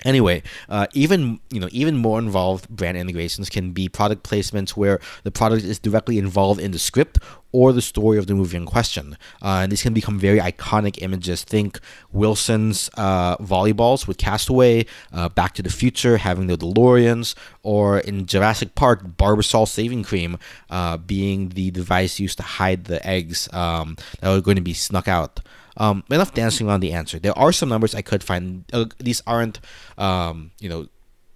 Anyway, 0.05 0.43
uh, 0.69 0.87
even 0.93 1.41
you 1.51 1.61
know 1.61 1.69
even 1.71 1.97
more 1.97 2.19
involved 2.19 2.69
brand 2.69 2.97
integrations 2.97 3.49
can 3.49 3.73
be 3.73 3.89
product 3.89 4.29
placements 4.29 4.71
where 4.71 5.01
the 5.23 5.31
product 5.31 5.65
is 5.65 5.79
directly 5.79 6.19
involved 6.19 6.61
in 6.61 6.71
the 6.73 6.79
script 6.79 7.19
or 7.53 7.73
the 7.73 7.83
story 7.83 8.19
of 8.19 8.27
the 8.27 8.35
movie 8.35 8.57
in 8.57 8.67
question. 8.67 9.17
Uh, 9.43 9.61
and 9.63 9.71
these 9.71 9.83
can 9.83 9.93
become 9.93 10.19
very 10.19 10.39
iconic 10.39 11.01
images. 11.03 11.45
Think 11.45 11.79
Wilson's 12.11 12.91
uh, 12.97 13.37
volleyballs 13.37 14.07
with 14.07 14.17
Castaway, 14.17 14.87
uh, 15.13 15.29
Back 15.29 15.55
to 15.55 15.63
the 15.63 15.71
Future 15.71 16.17
having 16.17 16.47
the 16.47 16.57
DeLoreans, 16.57 17.35
or 17.63 17.99
in 17.99 18.27
Jurassic 18.27 18.75
Park, 18.75 19.05
Barbasol 19.17 19.69
saving 19.69 20.03
cream 20.03 20.39
uh, 20.71 20.97
being 20.97 21.51
the 21.51 21.71
device 21.71 22.19
used 22.19 22.39
to 22.39 22.43
hide 22.43 22.87
the 22.87 23.07
eggs 23.07 23.53
um, 23.53 23.97
that 24.21 24.31
were 24.31 24.41
going 24.41 24.57
to 24.57 24.63
be 24.63 24.75
snuck 24.75 25.07
out. 25.07 25.41
Um, 25.77 26.05
enough 26.11 26.35
dancing 26.35 26.69
around 26.69 26.81
the 26.81 26.93
answer. 26.93 27.19
There 27.19 27.37
are 27.39 27.53
some 27.53 27.69
numbers 27.69 27.95
I 27.95 28.03
could 28.03 28.23
find. 28.23 28.65
Uh, 28.73 28.87
these 28.99 29.23
aren't, 29.27 29.61
um, 29.97 30.51
you 30.61 30.69
know, 30.69 30.89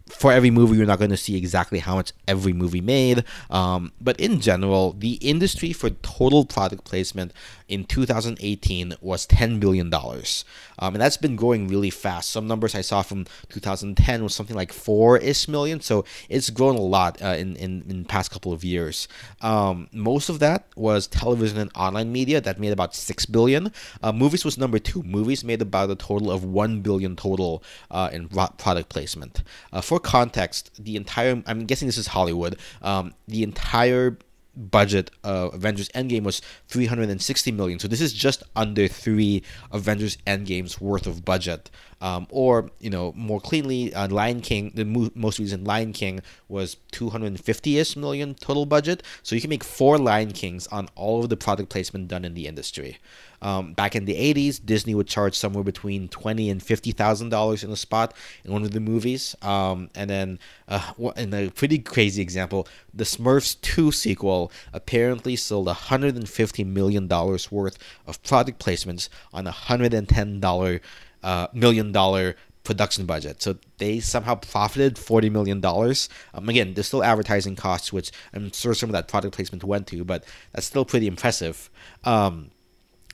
for 0.08 0.32
every 0.32 0.50
movie, 0.50 0.76
you're 0.76 0.86
not 0.86 0.98
going 0.98 1.10
to 1.10 1.16
see 1.16 1.36
exactly 1.36 1.80
how 1.80 1.96
much 1.96 2.12
every 2.28 2.52
movie 2.52 2.80
made. 2.80 3.24
Um, 3.50 3.92
but 4.00 4.18
in 4.20 4.40
general, 4.40 4.92
the 4.92 5.14
industry 5.14 5.72
for 5.72 5.90
total 5.90 6.44
product 6.44 6.84
placement 6.84 7.32
in 7.68 7.84
2018 7.84 8.94
was 9.00 9.26
$10 9.26 9.58
billion. 9.58 9.92
Um, 9.92 10.94
and 10.94 10.96
that's 10.96 11.16
been 11.16 11.34
growing 11.34 11.66
really 11.66 11.90
fast. 11.90 12.30
Some 12.30 12.46
numbers 12.46 12.74
I 12.74 12.82
saw 12.82 13.02
from 13.02 13.26
2010 13.48 14.22
was 14.22 14.34
something 14.34 14.54
like 14.54 14.72
4 14.72 15.18
ish 15.18 15.48
million. 15.48 15.80
So 15.80 16.04
it's 16.28 16.50
grown 16.50 16.76
a 16.76 16.80
lot 16.80 17.20
uh, 17.20 17.28
in, 17.28 17.56
in, 17.56 17.84
in 17.88 18.04
past 18.04 18.30
couple 18.30 18.52
of 18.52 18.62
years. 18.62 19.08
Um, 19.40 19.88
most 19.92 20.28
of 20.28 20.38
that 20.38 20.66
was 20.76 21.08
television 21.08 21.58
and 21.58 21.70
online 21.74 22.12
media 22.12 22.40
that 22.40 22.60
made 22.60 22.72
about 22.72 22.94
6 22.94 23.26
billion. 23.26 23.72
Uh, 24.02 24.12
movies 24.12 24.44
was 24.44 24.56
number 24.56 24.78
two. 24.78 25.02
Movies 25.02 25.42
made 25.42 25.60
about 25.60 25.90
a 25.90 25.96
total 25.96 26.30
of 26.30 26.44
1 26.44 26.80
billion 26.82 27.16
total 27.16 27.64
uh, 27.90 28.08
in 28.12 28.28
product 28.28 28.88
placement. 28.88 29.42
Uh, 29.72 29.80
for 29.96 30.00
context, 30.00 30.70
the 30.78 30.96
entire, 30.96 31.42
I'm 31.46 31.64
guessing 31.64 31.88
this 31.88 31.96
is 31.96 32.08
Hollywood, 32.08 32.58
um, 32.82 33.14
the 33.26 33.42
entire 33.42 34.18
budget 34.54 35.10
of 35.24 35.54
Avengers 35.54 35.88
Endgame 35.90 36.22
was 36.22 36.42
360 36.68 37.52
million. 37.52 37.78
So 37.78 37.88
this 37.88 38.00
is 38.02 38.12
just 38.12 38.42
under 38.54 38.88
three 38.88 39.42
Avengers 39.72 40.18
Endgames 40.26 40.80
worth 40.80 41.06
of 41.06 41.24
budget. 41.24 41.70
Um, 42.02 42.26
or 42.28 42.70
you 42.78 42.90
know 42.90 43.14
more 43.16 43.40
cleanly, 43.40 43.94
uh, 43.94 44.08
Lion 44.08 44.42
King, 44.42 44.72
the 44.74 44.84
mo- 44.84 45.10
most 45.14 45.38
recent 45.38 45.64
Lion 45.64 45.94
King 45.94 46.20
was 46.46 46.76
250ish 46.92 47.96
million 47.96 48.34
total 48.34 48.66
budget. 48.66 49.02
So 49.22 49.34
you 49.34 49.40
can 49.40 49.50
make 49.50 49.64
four 49.64 49.96
Lion 49.96 50.32
Kings 50.32 50.66
on 50.66 50.88
all 50.94 51.22
of 51.22 51.30
the 51.30 51.38
product 51.38 51.70
placement 51.70 52.08
done 52.08 52.24
in 52.24 52.34
the 52.34 52.46
industry. 52.46 52.98
Um, 53.42 53.74
back 53.74 53.94
in 53.94 54.04
the 54.04 54.14
80s, 54.14 54.64
Disney 54.64 54.94
would 54.94 55.06
charge 55.06 55.36
somewhere 55.36 55.64
between 55.64 56.08
twenty 56.08 56.50
and 56.50 56.62
fifty 56.62 56.92
thousand 56.92 57.28
dollars 57.30 57.62
in 57.62 57.70
a 57.70 57.76
spot 57.76 58.14
in 58.44 58.52
one 58.52 58.62
of 58.62 58.72
the 58.72 58.80
movies. 58.80 59.34
Um, 59.42 59.90
and 59.94 60.08
then, 60.10 60.38
uh, 60.68 60.92
in 61.16 61.32
a 61.34 61.50
pretty 61.50 61.78
crazy 61.78 62.22
example, 62.22 62.66
the 62.92 63.04
Smurfs 63.04 63.60
2 63.60 63.92
sequel 63.92 64.50
apparently 64.72 65.36
sold 65.36 65.66
150 65.66 66.64
million 66.64 67.06
dollars 67.06 67.52
worth 67.52 67.78
of 68.06 68.22
product 68.22 68.64
placements 68.64 69.08
on 69.32 69.46
a 69.46 69.50
hundred 69.50 69.94
and 69.94 70.08
ten 70.08 70.40
dollar 70.40 70.80
uh, 71.22 71.48
million 71.52 71.92
dollar 71.92 72.36
production 72.66 73.06
budget. 73.06 73.40
So 73.40 73.56
they 73.78 74.00
somehow 74.00 74.34
profited 74.34 74.98
forty 74.98 75.30
million 75.30 75.60
dollars. 75.60 76.08
Um, 76.34 76.48
again, 76.48 76.74
there's 76.74 76.88
still 76.88 77.04
advertising 77.04 77.56
costs, 77.56 77.92
which 77.92 78.10
I'm 78.34 78.52
sure 78.52 78.74
some 78.74 78.90
of 78.90 78.92
that 78.92 79.08
product 79.08 79.34
placement 79.34 79.64
went 79.64 79.86
to, 79.88 80.04
but 80.04 80.24
that's 80.52 80.66
still 80.66 80.84
pretty 80.84 81.06
impressive. 81.06 81.70
Um, 82.04 82.50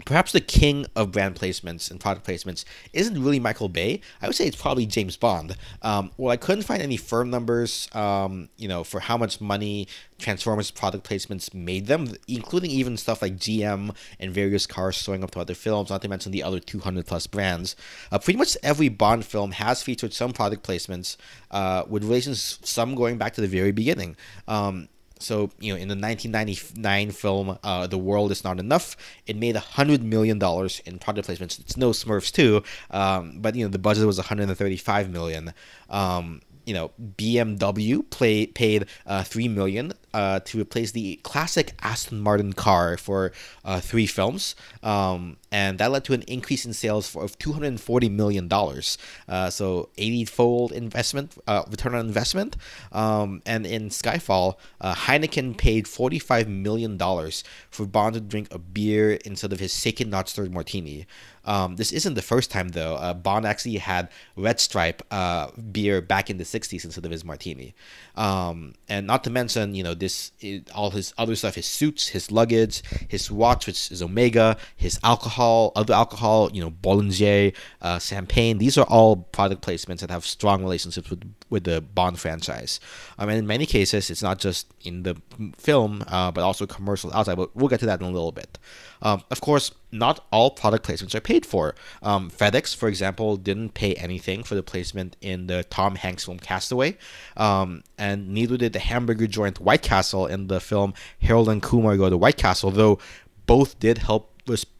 perhaps 0.04 0.32
the 0.32 0.40
king 0.40 0.86
of 0.96 1.12
brand 1.12 1.34
placements 1.36 1.90
and 1.90 2.00
product 2.00 2.26
placements 2.26 2.64
isn't 2.92 3.22
really 3.22 3.38
Michael 3.38 3.68
Bay. 3.68 4.00
I 4.20 4.26
would 4.26 4.34
say 4.34 4.46
it's 4.46 4.60
probably 4.60 4.86
James 4.86 5.16
Bond. 5.16 5.56
Um, 5.82 6.10
well, 6.16 6.32
I 6.32 6.36
couldn't 6.36 6.64
find 6.64 6.82
any 6.82 6.96
firm 6.96 7.30
numbers, 7.30 7.88
um, 7.94 8.48
you 8.56 8.68
know, 8.68 8.84
for 8.84 9.00
how 9.00 9.16
much 9.16 9.40
money 9.40 9.88
Transformers 10.18 10.70
product 10.70 11.08
placements 11.08 11.52
made 11.52 11.86
them, 11.86 12.14
including 12.28 12.70
even 12.70 12.96
stuff 12.96 13.22
like 13.22 13.36
GM 13.36 13.94
and 14.20 14.32
various 14.32 14.66
cars 14.66 14.94
showing 14.94 15.24
up 15.24 15.32
to 15.32 15.40
other 15.40 15.54
films, 15.54 15.90
not 15.90 16.00
to 16.02 16.08
mention 16.08 16.32
the 16.32 16.42
other 16.42 16.60
200 16.60 17.06
plus 17.06 17.26
brands. 17.26 17.76
Uh, 18.10 18.18
pretty 18.18 18.38
much 18.38 18.56
every 18.62 18.88
Bond 18.88 19.24
film 19.24 19.52
has 19.52 19.82
featured 19.82 20.12
some 20.12 20.32
product 20.32 20.66
placements, 20.66 21.16
uh, 21.50 21.84
with 21.88 22.04
relations 22.04 22.58
some 22.62 22.94
going 22.94 23.18
back 23.18 23.34
to 23.34 23.40
the 23.40 23.48
very 23.48 23.72
beginning. 23.72 24.16
Um, 24.46 24.88
so 25.22 25.50
you 25.58 25.72
know, 25.72 25.78
in 25.80 25.88
the 25.88 25.94
1999 25.94 27.10
film, 27.12 27.58
uh, 27.62 27.86
"The 27.86 27.98
World 27.98 28.32
Is 28.32 28.44
Not 28.44 28.58
Enough," 28.58 28.96
it 29.26 29.36
made 29.36 29.56
hundred 29.56 30.02
million 30.02 30.38
dollars 30.38 30.80
in 30.84 30.98
product 30.98 31.28
placements. 31.28 31.58
It's 31.60 31.76
no 31.76 31.90
Smurfs 31.90 32.32
2, 32.32 32.62
um, 32.90 33.38
but 33.40 33.54
you 33.54 33.64
know 33.64 33.70
the 33.70 33.78
budget 33.78 34.06
was 34.06 34.18
135 34.18 35.10
million. 35.10 35.54
Um, 35.88 36.42
you 36.64 36.74
know, 36.74 36.90
BMW 37.00 38.08
play, 38.10 38.46
paid 38.46 38.86
uh, 39.06 39.22
three 39.24 39.48
million 39.48 39.92
uh, 40.14 40.40
to 40.40 40.60
replace 40.60 40.92
the 40.92 41.16
classic 41.22 41.72
Aston 41.80 42.20
Martin 42.20 42.52
car 42.52 42.96
for 42.96 43.32
uh, 43.64 43.80
three 43.80 44.06
films, 44.06 44.54
um, 44.82 45.36
and 45.50 45.78
that 45.78 45.90
led 45.90 46.04
to 46.04 46.12
an 46.12 46.22
increase 46.22 46.64
in 46.64 46.72
sales 46.72 47.08
for, 47.08 47.24
of 47.24 47.38
240 47.38 48.08
million 48.08 48.48
dollars. 48.48 48.98
Uh, 49.28 49.50
so 49.50 49.88
80-fold 49.96 50.72
investment, 50.72 51.34
uh, 51.46 51.62
return 51.70 51.94
on 51.94 52.06
investment. 52.06 52.56
Um, 52.92 53.42
and 53.46 53.66
in 53.66 53.88
Skyfall, 53.88 54.56
uh, 54.80 54.94
Heineken 54.94 55.56
paid 55.56 55.88
45 55.88 56.48
million 56.48 56.96
dollars 56.96 57.44
for 57.70 57.86
Bond 57.86 58.14
to 58.14 58.20
drink 58.20 58.48
a 58.52 58.58
beer 58.58 59.12
instead 59.24 59.52
of 59.52 59.60
his 59.60 59.72
second 59.72 60.10
not 60.10 60.28
stirred 60.28 60.52
martini. 60.52 61.06
Um, 61.44 61.76
this 61.76 61.92
isn't 61.92 62.14
the 62.14 62.22
first 62.22 62.50
time 62.50 62.68
though. 62.68 62.94
Uh, 62.96 63.14
Bond 63.14 63.46
actually 63.46 63.76
had 63.76 64.08
Red 64.36 64.60
Stripe 64.60 65.02
uh, 65.10 65.48
beer 65.72 66.00
back 66.00 66.30
in 66.30 66.38
the 66.38 66.44
'60s 66.44 66.84
instead 66.84 67.04
of 67.04 67.10
his 67.10 67.24
martini, 67.24 67.74
um, 68.16 68.74
and 68.88 69.06
not 69.06 69.24
to 69.24 69.30
mention, 69.30 69.74
you 69.74 69.82
know, 69.82 69.94
this 69.94 70.32
all 70.74 70.90
his 70.90 71.12
other 71.18 71.34
stuff, 71.34 71.56
his 71.56 71.66
suits, 71.66 72.08
his 72.08 72.30
luggage, 72.30 72.82
his 73.08 73.30
watch, 73.30 73.66
which 73.66 73.90
is 73.90 74.02
Omega, 74.02 74.56
his 74.76 75.00
alcohol, 75.02 75.72
other 75.74 75.94
alcohol, 75.94 76.50
you 76.52 76.62
know, 76.62 76.70
Bollinger, 76.70 77.54
uh, 77.80 77.98
Champagne. 77.98 78.58
These 78.58 78.78
are 78.78 78.86
all 78.86 79.16
product 79.16 79.64
placements 79.66 80.00
that 80.00 80.10
have 80.10 80.24
strong 80.24 80.62
relationships 80.62 81.10
with 81.10 81.22
with 81.50 81.64
the 81.64 81.80
Bond 81.80 82.18
franchise. 82.18 82.80
Um, 83.18 83.28
and 83.28 83.38
in 83.38 83.46
many 83.46 83.66
cases, 83.66 84.10
it's 84.10 84.22
not 84.22 84.38
just 84.38 84.72
in 84.82 85.02
the 85.02 85.16
film, 85.56 86.04
uh, 86.06 86.30
but 86.30 86.42
also 86.42 86.66
commercials 86.66 87.12
outside. 87.12 87.36
But 87.36 87.54
we'll 87.56 87.68
get 87.68 87.80
to 87.80 87.86
that 87.86 88.00
in 88.00 88.06
a 88.06 88.10
little 88.10 88.32
bit. 88.32 88.58
Um, 89.02 89.22
of 89.30 89.40
course, 89.40 89.72
not 89.92 90.26
all 90.32 90.50
product 90.50 90.86
placements 90.86 91.14
are 91.14 91.20
paid 91.20 91.44
for. 91.46 91.74
Um, 92.02 92.30
FedEx, 92.30 92.74
for 92.74 92.88
example, 92.88 93.36
didn't 93.36 93.74
pay 93.74 93.94
anything 93.94 94.42
for 94.42 94.54
the 94.54 94.62
placement 94.62 95.16
in 95.20 95.46
the 95.46 95.64
Tom 95.64 95.96
Hanks 95.96 96.24
film 96.24 96.38
Castaway, 96.38 96.96
um, 97.36 97.84
and 97.98 98.28
neither 98.30 98.56
did 98.56 98.72
the 98.72 98.78
hamburger 98.78 99.26
joint 99.26 99.60
White 99.60 99.82
Castle 99.82 100.26
in 100.26 100.48
the 100.48 100.60
film 100.60 100.94
Harold 101.20 101.48
and 101.48 101.62
Kumar 101.62 101.96
Go 101.96 102.08
to 102.10 102.16
White 102.16 102.38
Castle, 102.38 102.70
though 102.70 102.98
both 103.46 103.78
did 103.78 103.98
help 103.98 104.31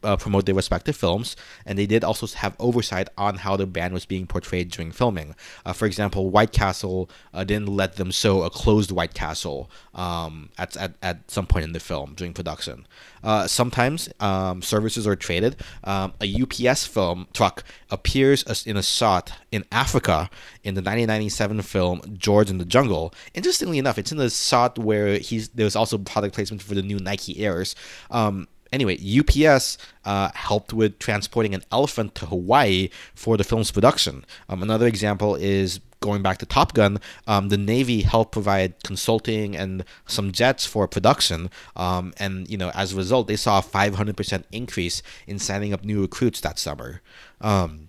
uh, 0.03 0.17
promote 0.17 0.47
their 0.47 0.55
respective 0.55 0.97
films, 0.97 1.37
and 1.65 1.79
they 1.79 1.87
did 1.87 2.05
also 2.05 2.27
have 2.27 2.57
oversight 2.59 3.09
on 3.17 3.37
how 3.37 3.57
the 3.57 3.67
band 3.67 3.95
was 3.95 4.05
being 4.05 4.27
portrayed 4.27 4.71
during 4.71 4.93
filming. 4.93 5.35
Uh, 5.65 5.73
for 5.73 5.87
example, 5.87 6.31
White 6.31 6.53
Castle 6.53 7.09
uh, 7.33 7.45
didn't 7.45 7.69
let 7.69 7.97
them 7.97 8.11
show 8.11 8.43
a 8.43 8.51
closed 8.51 8.91
White 8.91 9.15
Castle 9.15 9.71
um, 9.95 10.51
at, 10.59 10.77
at, 10.77 10.95
at 11.03 11.31
some 11.31 11.47
point 11.47 11.65
in 11.65 11.73
the 11.73 11.81
film 11.81 12.15
during 12.15 12.33
production. 12.33 12.87
Uh, 13.23 13.47
sometimes 13.47 14.09
um, 14.21 14.63
services 14.63 15.07
are 15.07 15.15
traded. 15.15 15.57
Um, 15.85 16.13
a 16.21 16.43
UPS 16.43 16.87
film 16.87 17.29
truck 17.33 17.63
appears 17.91 18.43
in 18.67 18.77
a 18.77 18.83
shot 18.83 19.33
in 19.53 19.65
Africa 19.71 20.29
in 20.65 20.75
the 20.75 20.81
1997 20.81 21.63
film 21.63 22.01
George 22.19 22.51
in 22.51 22.59
the 22.59 22.65
Jungle. 22.65 23.15
Interestingly 23.35 23.79
enough, 23.79 23.99
it's 23.99 24.11
in 24.11 24.19
the 24.19 24.31
shot 24.31 24.79
where 24.79 25.19
he's 25.19 25.51
there's 25.51 25.77
also 25.77 25.99
product 25.99 26.35
placement 26.35 26.63
for 26.63 26.75
the 26.75 26.83
new 26.83 26.99
Nike 26.99 27.45
Airs. 27.45 27.77
Um, 28.11 28.49
anyway, 28.73 28.99
UPS 28.99 29.79
uh, 30.05 30.31
helped 30.35 30.73
with 30.73 30.99
transporting 30.99 31.55
an 31.55 31.63
elephant 31.71 32.15
to 32.17 32.27
Hawaii 32.27 32.89
for 33.15 33.37
the 33.37 33.45
film's 33.45 33.71
production. 33.71 34.25
Um, 34.49 34.63
another 34.63 34.87
example 34.87 35.35
is 35.37 35.81
going 36.03 36.21
back 36.21 36.37
to 36.39 36.47
Top 36.47 36.75
Gun, 36.75 36.99
um, 37.27 37.49
the 37.49 37.57
Navy 37.57 38.03
helped 38.03 38.33
provide 38.33 38.83
consulting 38.83 39.57
and 39.57 39.85
some 40.07 40.33
jets 40.33 40.67
for 40.67 40.87
production. 40.87 41.49
Um, 41.77 42.13
and, 42.19 42.51
you 42.51 42.59
know, 42.59 42.71
as 42.75 42.93
a 42.93 42.97
result, 42.97 43.29
they 43.29 43.37
saw 43.37 43.61
a 43.61 43.63
500% 43.63 44.45
increase 44.53 45.03
in 45.27 45.39
signing 45.39 45.73
up 45.73 45.85
new 45.85 46.03
recruits 46.03 46.41
that 46.43 46.59
summer. 46.59 47.01
Um, 47.41 47.89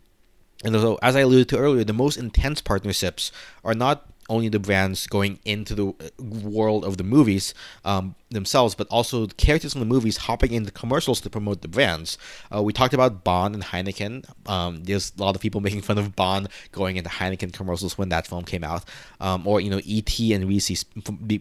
and 0.64 0.74
so, 0.76 0.98
as 1.02 1.18
I 1.18 1.22
alluded 1.22 1.50
to 1.50 1.58
earlier, 1.58 1.84
the 1.84 1.92
most 1.92 2.16
intense 2.16 2.62
partnerships 2.62 3.34
are 3.66 3.74
not 3.74 4.08
only 4.30 4.50
the 4.50 4.60
brands 4.60 5.08
going 5.08 5.40
into 5.46 5.76
the 5.76 5.88
uh, 5.88 6.24
world 6.24 6.86
of 6.86 6.98
the 6.98 7.04
movies 7.04 7.54
um, 7.86 8.16
themselves, 8.30 8.76
but 8.76 8.88
also 8.88 9.28
characters 9.28 9.74
from 9.74 9.80
the 9.80 9.86
movies 9.86 10.18
hopping 10.18 10.54
into 10.54 10.72
commercials 10.72 11.22
to 11.22 11.30
promote 11.30 11.62
the 11.62 11.68
brands. 11.68 12.18
Uh, 12.54 12.62
we 12.62 12.74
talked 12.74 12.94
about 12.94 13.24
Bond 13.24 13.56
and 13.56 13.64
Heineken. 13.64 14.26
Um, 14.50 14.84
there's 14.84 15.12
a 15.18 15.22
lot 15.22 15.36
of 15.36 15.42
people 15.42 15.62
making 15.68 15.82
fun 15.82 15.98
of 15.98 16.16
Bond 16.16 16.50
going 16.72 16.98
into 16.98 17.10
Heineken 17.10 17.54
commercials 17.54 17.98
when 17.98 18.10
that 18.10 18.28
film 18.28 18.44
came 18.44 18.64
out, 18.64 18.86
um, 19.20 19.48
or 19.48 19.62
you 19.62 19.70
know 19.70 19.82
E.T. 19.84 20.34
and 20.34 20.48
Reese's 20.48 20.84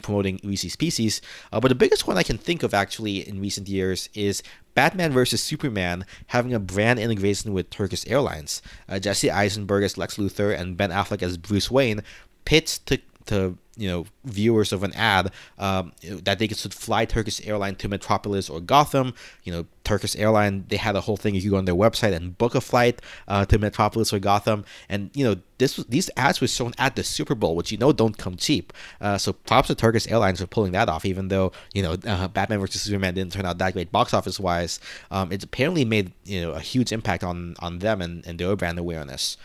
promoting 0.03 0.41
Reese's 0.45 0.77
Pieces. 0.77 1.21
Uh, 1.53 1.61
but 1.61 1.69
the 1.69 1.75
biggest 1.75 2.07
one 2.07 2.17
I 2.17 2.23
can 2.23 2.39
think 2.39 2.63
of 2.63 2.75
actually 2.75 3.27
in 3.27 3.41
recent 3.41 3.69
years 3.69 4.09
is 4.15 4.43
Batman 4.75 5.13
vs 5.13 5.43
Superman 5.43 6.05
having 6.29 6.55
a 6.55 6.61
brand 6.61 6.99
integration 6.99 7.53
with 7.53 7.71
Turkish 7.71 8.07
Airlines. 8.07 8.63
Uh, 8.89 8.99
Jesse 8.99 9.31
Eisenberg 9.31 9.85
as 9.85 9.99
Lex 9.99 10.17
Luthor 10.17 10.59
and 10.59 10.77
Ben 10.77 10.91
Affleck 10.91 11.23
as 11.23 11.37
Bruce 11.37 11.71
Wayne 11.71 12.03
pitched 12.45 12.87
to 12.87 12.99
to 13.27 13.57
you 13.77 13.89
know 13.89 14.05
viewers 14.25 14.73
of 14.73 14.83
an 14.83 14.93
ad 14.95 15.31
um, 15.59 15.93
that 16.03 16.39
they 16.39 16.47
could 16.47 16.59
fly 16.59 17.05
Turkish 17.05 17.45
airline 17.47 17.75
to 17.77 17.89
Metropolis 17.89 18.51
or 18.51 18.61
Gotham. 18.61 19.15
You 19.45 19.53
know, 19.53 19.67
Turkish 19.85 20.15
airline 20.17 20.67
they 20.69 20.77
had 20.77 20.95
a 20.95 21.01
whole 21.01 21.17
thing. 21.17 21.35
You 21.35 21.41
could 21.43 21.51
go 21.51 21.57
on 21.57 21.65
their 21.65 21.75
website 21.75 22.13
and 22.13 22.37
book 22.37 22.55
a 22.55 22.61
flight 22.61 23.01
uh, 23.29 23.47
to 23.47 23.59
Metropolis 23.59 24.13
or 24.13 24.19
Gotham, 24.19 24.65
and 24.89 25.11
you 25.15 25.25
know 25.25 25.37
this 25.59 25.77
these 25.89 26.11
ads 26.17 26.41
were 26.41 26.49
shown 26.49 26.75
at 26.79 26.97
the 26.97 27.03
Super 27.03 27.35
Bowl, 27.35 27.57
which 27.57 27.73
you 27.73 27.79
know 27.79 27.93
don't 27.93 28.19
come 28.19 28.37
cheap. 28.37 28.73
Uh, 29.01 29.17
so 29.17 29.33
props 29.33 29.69
to 29.69 29.75
Turkish 29.75 30.07
Airlines 30.09 30.41
for 30.41 30.47
pulling 30.47 30.73
that 30.73 30.89
off, 30.89 31.05
even 31.07 31.29
though 31.29 31.53
you 31.73 31.83
know 31.83 31.97
uh, 32.07 32.29
Batman 32.29 32.61
vs 32.61 32.83
Superman 32.83 33.15
didn't 33.15 33.33
turn 33.33 33.47
out 33.47 33.59
that 33.59 33.73
great 33.73 33.91
box 33.91 34.13
office 34.13 34.39
wise. 34.39 34.81
Um, 35.11 35.33
it 35.33 35.43
apparently 35.43 35.85
made 35.85 36.13
you 36.25 36.43
know 36.43 36.53
a 36.53 36.61
huge 36.61 36.93
impact 36.93 37.25
on 37.25 37.55
on 37.61 37.79
them 37.79 38.03
and, 38.03 38.27
and 38.27 38.39
their 38.39 38.55
brand 38.55 38.79
awareness. 38.79 39.39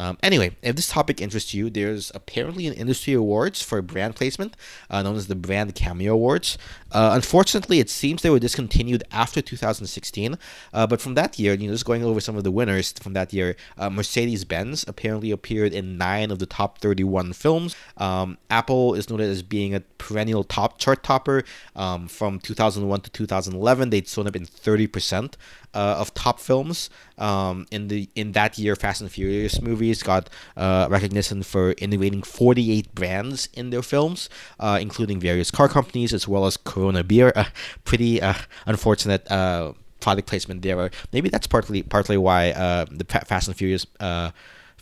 Um, 0.00 0.16
anyway, 0.22 0.56
if 0.62 0.76
this 0.76 0.88
topic 0.88 1.20
interests 1.20 1.52
you, 1.52 1.68
there's 1.68 2.10
apparently 2.14 2.66
an 2.66 2.72
industry 2.72 3.12
awards 3.12 3.60
for 3.60 3.82
brand 3.82 4.16
placement, 4.16 4.56
uh, 4.88 5.02
known 5.02 5.16
as 5.16 5.26
the 5.26 5.34
Brand 5.34 5.74
Cameo 5.74 6.14
Awards. 6.14 6.56
Uh, 6.90 7.10
unfortunately, 7.12 7.80
it 7.80 7.90
seems 7.90 8.22
they 8.22 8.30
were 8.30 8.38
discontinued 8.38 9.04
after 9.12 9.42
2016. 9.42 10.38
Uh, 10.72 10.86
but 10.86 11.02
from 11.02 11.14
that 11.16 11.38
year, 11.38 11.52
you 11.52 11.66
know, 11.66 11.74
just 11.74 11.84
going 11.84 12.02
over 12.02 12.18
some 12.18 12.34
of 12.34 12.44
the 12.44 12.50
winners 12.50 12.92
from 12.92 13.12
that 13.12 13.34
year, 13.34 13.56
uh, 13.76 13.90
Mercedes 13.90 14.46
Benz 14.46 14.86
apparently 14.88 15.30
appeared 15.30 15.74
in 15.74 15.98
nine 15.98 16.30
of 16.30 16.38
the 16.38 16.46
top 16.46 16.78
31 16.78 17.34
films. 17.34 17.76
Um, 17.98 18.38
Apple 18.48 18.94
is 18.94 19.10
noted 19.10 19.28
as 19.28 19.42
being 19.42 19.74
a 19.74 19.80
perennial 19.98 20.44
top 20.44 20.78
chart 20.78 21.02
topper. 21.02 21.44
Um, 21.76 22.08
from 22.08 22.38
2001 22.40 23.02
to 23.02 23.10
2011, 23.10 23.90
they'd 23.90 24.08
shown 24.08 24.26
up 24.26 24.34
in 24.34 24.46
30% 24.46 25.34
uh, 25.74 25.96
of 25.98 26.14
top 26.14 26.40
films. 26.40 26.90
Um, 27.18 27.66
in 27.70 27.88
the 27.88 28.08
in 28.14 28.32
that 28.32 28.58
year, 28.58 28.76
Fast 28.76 29.00
and 29.00 29.10
Furious 29.10 29.60
movies 29.60 30.02
got 30.02 30.30
uh, 30.56 30.86
recognition 30.90 31.42
for 31.42 31.72
innovating 31.72 32.22
48 32.22 32.94
brands 32.94 33.48
in 33.54 33.70
their 33.70 33.82
films, 33.82 34.28
uh, 34.58 34.78
including 34.80 35.20
various 35.20 35.50
car 35.50 35.68
companies 35.68 36.14
as 36.14 36.26
well 36.26 36.46
as 36.46 36.56
Corona 36.56 37.04
beer. 37.04 37.32
pretty 37.84 38.22
uh, 38.22 38.34
unfortunate 38.66 39.30
uh, 39.30 39.72
product 40.00 40.28
placement 40.28 40.62
there. 40.62 40.90
Maybe 41.12 41.28
that's 41.28 41.46
partly 41.46 41.82
partly 41.82 42.16
why 42.16 42.50
uh, 42.50 42.86
the 42.90 43.04
Fast 43.04 43.48
and 43.48 43.56
Furious 43.56 43.86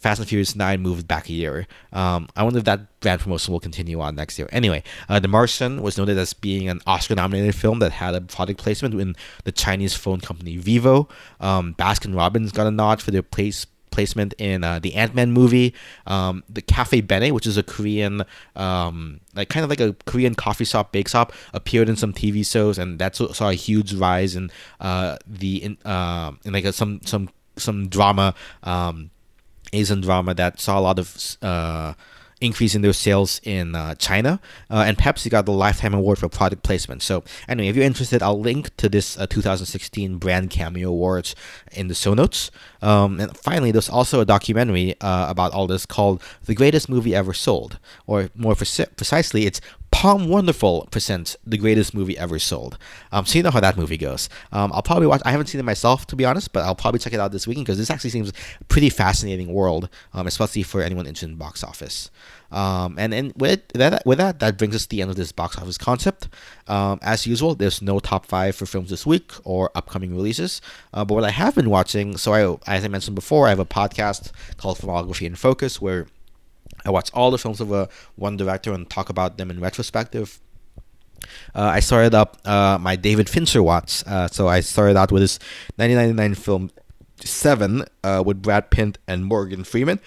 Fast 0.00 0.20
and 0.20 0.28
Furious 0.28 0.54
9 0.54 0.80
moved 0.80 1.08
back 1.08 1.28
a 1.28 1.32
year. 1.32 1.66
Um, 1.92 2.28
I 2.36 2.42
wonder 2.42 2.58
if 2.58 2.64
that 2.64 3.00
brand 3.00 3.20
promotion 3.20 3.52
will 3.52 3.60
continue 3.60 4.00
on 4.00 4.14
next 4.14 4.38
year. 4.38 4.48
Anyway, 4.52 4.82
uh, 5.08 5.18
The 5.20 5.28
Martian 5.28 5.82
was 5.82 5.98
noted 5.98 6.18
as 6.18 6.32
being 6.32 6.68
an 6.68 6.80
Oscar 6.86 7.14
nominated 7.14 7.54
film 7.54 7.78
that 7.80 7.92
had 7.92 8.14
a 8.14 8.20
product 8.20 8.60
placement 8.60 8.94
in 8.94 9.16
the 9.44 9.52
Chinese 9.52 9.94
phone 9.94 10.20
company 10.20 10.56
Vivo. 10.56 11.08
Um, 11.40 11.74
Baskin 11.74 12.14
Robbins 12.16 12.52
got 12.52 12.66
a 12.66 12.70
nod 12.70 13.02
for 13.02 13.10
their 13.10 13.22
place 13.22 13.66
placement 13.90 14.34
in 14.38 14.62
uh, 14.62 14.78
the 14.78 14.94
Ant 14.94 15.14
Man 15.14 15.32
movie. 15.32 15.74
Um, 16.06 16.44
the 16.48 16.62
Cafe 16.62 17.00
Bene, 17.00 17.32
which 17.32 17.46
is 17.46 17.56
a 17.56 17.62
Korean, 17.62 18.22
um, 18.54 19.20
like 19.34 19.48
kind 19.48 19.64
of 19.64 19.70
like 19.70 19.80
a 19.80 19.94
Korean 20.06 20.34
coffee 20.34 20.64
shop, 20.64 20.92
bake 20.92 21.08
shop, 21.08 21.32
appeared 21.52 21.88
in 21.88 21.96
some 21.96 22.12
TV 22.12 22.46
shows, 22.48 22.78
and 22.78 22.98
that 22.98 23.16
saw 23.16 23.48
a 23.48 23.54
huge 23.54 23.94
rise 23.94 24.36
in 24.36 24.50
uh, 24.80 25.16
the 25.26 25.64
in, 25.64 25.78
uh, 25.84 26.32
in 26.44 26.52
like 26.52 26.64
a, 26.64 26.72
some 26.72 27.00
some 27.04 27.28
some 27.56 27.88
drama. 27.88 28.34
Um, 28.62 29.10
Asian 29.72 30.00
drama 30.00 30.34
that 30.34 30.60
saw 30.60 30.78
a 30.78 30.82
lot 30.82 30.98
of 30.98 31.36
uh, 31.42 31.94
increase 32.40 32.74
in 32.74 32.82
their 32.82 32.92
sales 32.92 33.40
in 33.42 33.74
uh, 33.74 33.94
China. 33.96 34.40
Uh, 34.70 34.84
and 34.86 34.96
Pepsi 34.96 35.30
got 35.30 35.46
the 35.46 35.52
Lifetime 35.52 35.94
Award 35.94 36.18
for 36.18 36.28
product 36.28 36.62
placement. 36.62 37.02
So, 37.02 37.24
anyway, 37.48 37.68
if 37.68 37.76
you're 37.76 37.84
interested, 37.84 38.22
I'll 38.22 38.40
link 38.40 38.74
to 38.76 38.88
this 38.88 39.18
uh, 39.18 39.26
2016 39.26 40.18
Brand 40.18 40.50
Cameo 40.50 40.88
Awards 40.90 41.34
in 41.72 41.88
the 41.88 41.94
show 41.94 42.14
notes. 42.14 42.50
Um, 42.80 43.20
and 43.20 43.36
finally, 43.36 43.72
there's 43.72 43.88
also 43.88 44.20
a 44.20 44.24
documentary 44.24 44.94
uh, 45.00 45.30
about 45.30 45.52
all 45.52 45.66
this 45.66 45.86
called 45.86 46.22
The 46.44 46.54
Greatest 46.54 46.88
Movie 46.88 47.14
Ever 47.14 47.34
Sold. 47.34 47.78
Or 48.06 48.30
more 48.34 48.54
precisely, 48.54 49.46
it's 49.46 49.60
POM 49.98 50.28
Wonderful 50.28 50.86
presents 50.92 51.36
the 51.44 51.58
greatest 51.58 51.92
movie 51.92 52.16
ever 52.16 52.38
sold. 52.38 52.78
Um, 53.10 53.26
so 53.26 53.36
you 53.36 53.42
know 53.42 53.50
how 53.50 53.58
that 53.58 53.76
movie 53.76 53.96
goes. 53.96 54.28
Um, 54.52 54.70
I'll 54.72 54.80
probably 54.80 55.08
watch. 55.08 55.20
I 55.24 55.32
haven't 55.32 55.48
seen 55.48 55.58
it 55.58 55.64
myself, 55.64 56.06
to 56.06 56.14
be 56.14 56.24
honest, 56.24 56.52
but 56.52 56.62
I'll 56.62 56.76
probably 56.76 57.00
check 57.00 57.14
it 57.14 57.18
out 57.18 57.32
this 57.32 57.48
weekend 57.48 57.66
because 57.66 57.78
this 57.78 57.90
actually 57.90 58.10
seems 58.10 58.28
a 58.28 58.64
pretty 58.66 58.90
fascinating 58.90 59.52
world, 59.52 59.88
um, 60.14 60.28
especially 60.28 60.62
for 60.62 60.82
anyone 60.82 61.08
interested 61.08 61.30
in 61.30 61.34
box 61.34 61.64
office. 61.64 62.12
Um, 62.52 62.94
and 62.96 63.12
and 63.12 63.32
with 63.34 63.66
that, 63.74 64.06
with 64.06 64.18
that, 64.18 64.38
that 64.38 64.56
brings 64.56 64.76
us 64.76 64.82
to 64.82 64.88
the 64.88 65.02
end 65.02 65.10
of 65.10 65.16
this 65.16 65.32
box 65.32 65.58
office 65.58 65.76
concept. 65.76 66.28
Um, 66.68 67.00
as 67.02 67.26
usual, 67.26 67.56
there's 67.56 67.82
no 67.82 67.98
top 67.98 68.24
five 68.24 68.54
for 68.54 68.66
films 68.66 68.90
this 68.90 69.04
week 69.04 69.32
or 69.42 69.72
upcoming 69.74 70.14
releases. 70.14 70.60
Uh, 70.94 71.04
but 71.04 71.14
what 71.14 71.24
I 71.24 71.30
have 71.30 71.56
been 71.56 71.70
watching, 71.70 72.16
so 72.18 72.34
I, 72.34 72.72
as 72.72 72.84
I 72.84 72.88
mentioned 72.88 73.16
before, 73.16 73.48
I 73.48 73.50
have 73.50 73.58
a 73.58 73.64
podcast 73.64 74.30
called 74.58 74.78
Filmography 74.78 75.26
in 75.26 75.34
Focus 75.34 75.82
where 75.82 76.06
I 76.88 76.90
watch 76.90 77.10
all 77.12 77.30
the 77.30 77.36
films 77.36 77.60
of 77.60 77.70
a 77.70 77.88
one 78.16 78.38
director 78.38 78.72
and 78.72 78.88
talk 78.88 79.10
about 79.10 79.36
them 79.36 79.50
in 79.50 79.60
retrospective. 79.60 80.40
Uh, 81.54 81.62
I 81.76 81.80
started 81.80 82.14
up 82.14 82.38
uh, 82.46 82.78
my 82.80 82.96
David 82.96 83.28
Fincher 83.28 83.62
watch. 83.62 84.02
Uh, 84.06 84.26
so 84.28 84.48
I 84.48 84.60
started 84.60 84.96
out 84.96 85.12
with 85.12 85.20
his 85.20 85.38
1999 85.76 86.34
film 86.34 86.70
Seven 87.20 87.84
uh, 88.02 88.22
with 88.24 88.40
Brad 88.40 88.70
Pitt 88.70 88.96
and 89.06 89.26
Morgan 89.26 89.64
Freeman. 89.64 90.00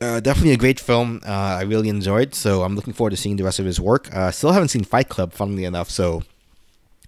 Uh, 0.00 0.20
definitely 0.20 0.52
a 0.52 0.56
great 0.56 0.78
film. 0.78 1.20
Uh, 1.26 1.30
I 1.30 1.62
really 1.62 1.88
enjoyed. 1.88 2.34
So 2.34 2.62
I'm 2.62 2.76
looking 2.76 2.92
forward 2.92 3.10
to 3.10 3.16
seeing 3.16 3.36
the 3.36 3.44
rest 3.44 3.58
of 3.58 3.66
his 3.66 3.80
work. 3.80 4.08
still 4.30 4.52
haven't 4.52 4.68
seen 4.68 4.84
Fight 4.84 5.08
Club, 5.08 5.32
funnily 5.32 5.64
enough. 5.64 5.90
So 5.90 6.22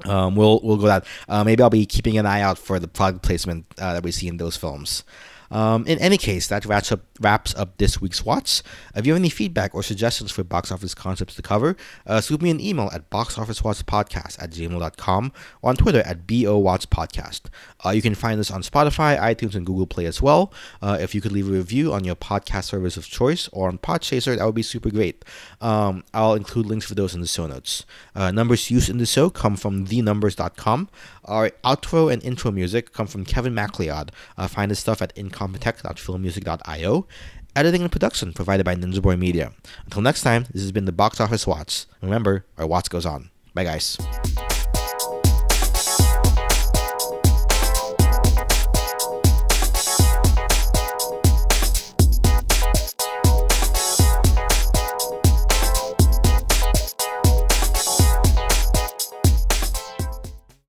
um, 0.04 0.34
we'll 0.34 0.60
we'll 0.64 0.78
go 0.78 0.86
that. 0.88 1.06
maybe 1.44 1.62
I'll 1.62 1.70
be 1.70 1.86
keeping 1.86 2.18
an 2.18 2.26
eye 2.26 2.40
out 2.40 2.58
for 2.58 2.80
the 2.80 2.88
product 2.88 3.22
placement 3.22 3.68
that 3.76 4.02
we 4.02 4.10
see 4.10 4.26
in 4.26 4.38
those 4.38 4.56
films. 4.56 5.04
Um, 5.52 5.86
in 5.86 5.98
any 5.98 6.18
case, 6.18 6.48
that 6.48 6.64
wraps 6.64 6.90
up 6.90 7.02
wraps 7.20 7.54
up 7.54 7.76
this 7.76 8.00
week's 8.00 8.24
Watch. 8.24 8.62
If 8.96 9.06
you 9.06 9.12
have 9.12 9.20
any 9.20 9.28
feedback 9.28 9.74
or 9.74 9.82
suggestions 9.82 10.32
for 10.32 10.42
box 10.42 10.72
office 10.72 10.94
concepts 10.94 11.36
to 11.36 11.42
cover, 11.42 11.76
uh, 12.06 12.20
shoot 12.20 12.42
me 12.42 12.50
an 12.50 12.60
email 12.60 12.90
at 12.92 13.10
boxofficewatchpodcast 13.10 14.42
at 14.42 14.50
gmail.com 14.50 15.32
or 15.60 15.70
on 15.70 15.76
Twitter 15.76 16.00
at 16.00 16.26
BOWatchPodcast. 16.26 17.42
Uh, 17.84 17.90
you 17.90 18.02
can 18.02 18.14
find 18.14 18.40
us 18.40 18.50
on 18.50 18.62
Spotify, 18.62 19.18
iTunes, 19.18 19.54
and 19.54 19.66
Google 19.66 19.86
Play 19.86 20.06
as 20.06 20.20
well. 20.20 20.52
Uh, 20.80 20.98
if 21.00 21.14
you 21.14 21.20
could 21.20 21.32
leave 21.32 21.48
a 21.48 21.52
review 21.52 21.92
on 21.92 22.04
your 22.04 22.16
podcast 22.16 22.64
service 22.64 22.96
of 22.96 23.06
choice 23.06 23.48
or 23.52 23.68
on 23.68 23.78
Podchaser, 23.78 24.36
that 24.36 24.44
would 24.44 24.54
be 24.54 24.62
super 24.62 24.90
great. 24.90 25.24
Um, 25.60 26.02
I'll 26.14 26.34
include 26.34 26.66
links 26.66 26.86
for 26.86 26.94
those 26.94 27.14
in 27.14 27.20
the 27.20 27.26
show 27.26 27.46
notes. 27.46 27.84
Uh, 28.14 28.30
numbers 28.30 28.70
used 28.70 28.88
in 28.88 28.98
the 28.98 29.06
show 29.06 29.30
come 29.30 29.56
from 29.56 29.86
thenumbers.com. 29.86 30.88
Our 31.24 31.50
outro 31.64 32.12
and 32.12 32.22
intro 32.24 32.50
music 32.50 32.92
come 32.92 33.06
from 33.06 33.24
Kevin 33.24 33.54
MacLeod. 33.54 34.10
Uh, 34.36 34.48
find 34.48 34.70
his 34.70 34.80
stuff 34.80 35.00
at 35.00 35.12
incompetech.filmmusic.io. 35.46 37.06
Editing 37.54 37.82
and 37.82 37.92
production 37.92 38.32
provided 38.32 38.64
by 38.64 38.74
Ninja 38.74 39.02
Boy 39.02 39.16
Media. 39.16 39.52
Until 39.84 40.00
next 40.00 40.22
time, 40.22 40.46
this 40.52 40.62
has 40.62 40.72
been 40.72 40.86
the 40.86 40.92
Box 40.92 41.20
Office 41.20 41.46
Watch. 41.46 41.84
Remember, 42.00 42.46
our 42.56 42.66
watch 42.66 42.88
goes 42.88 43.04
on. 43.04 43.30
Bye, 43.54 43.64
guys. 43.64 43.98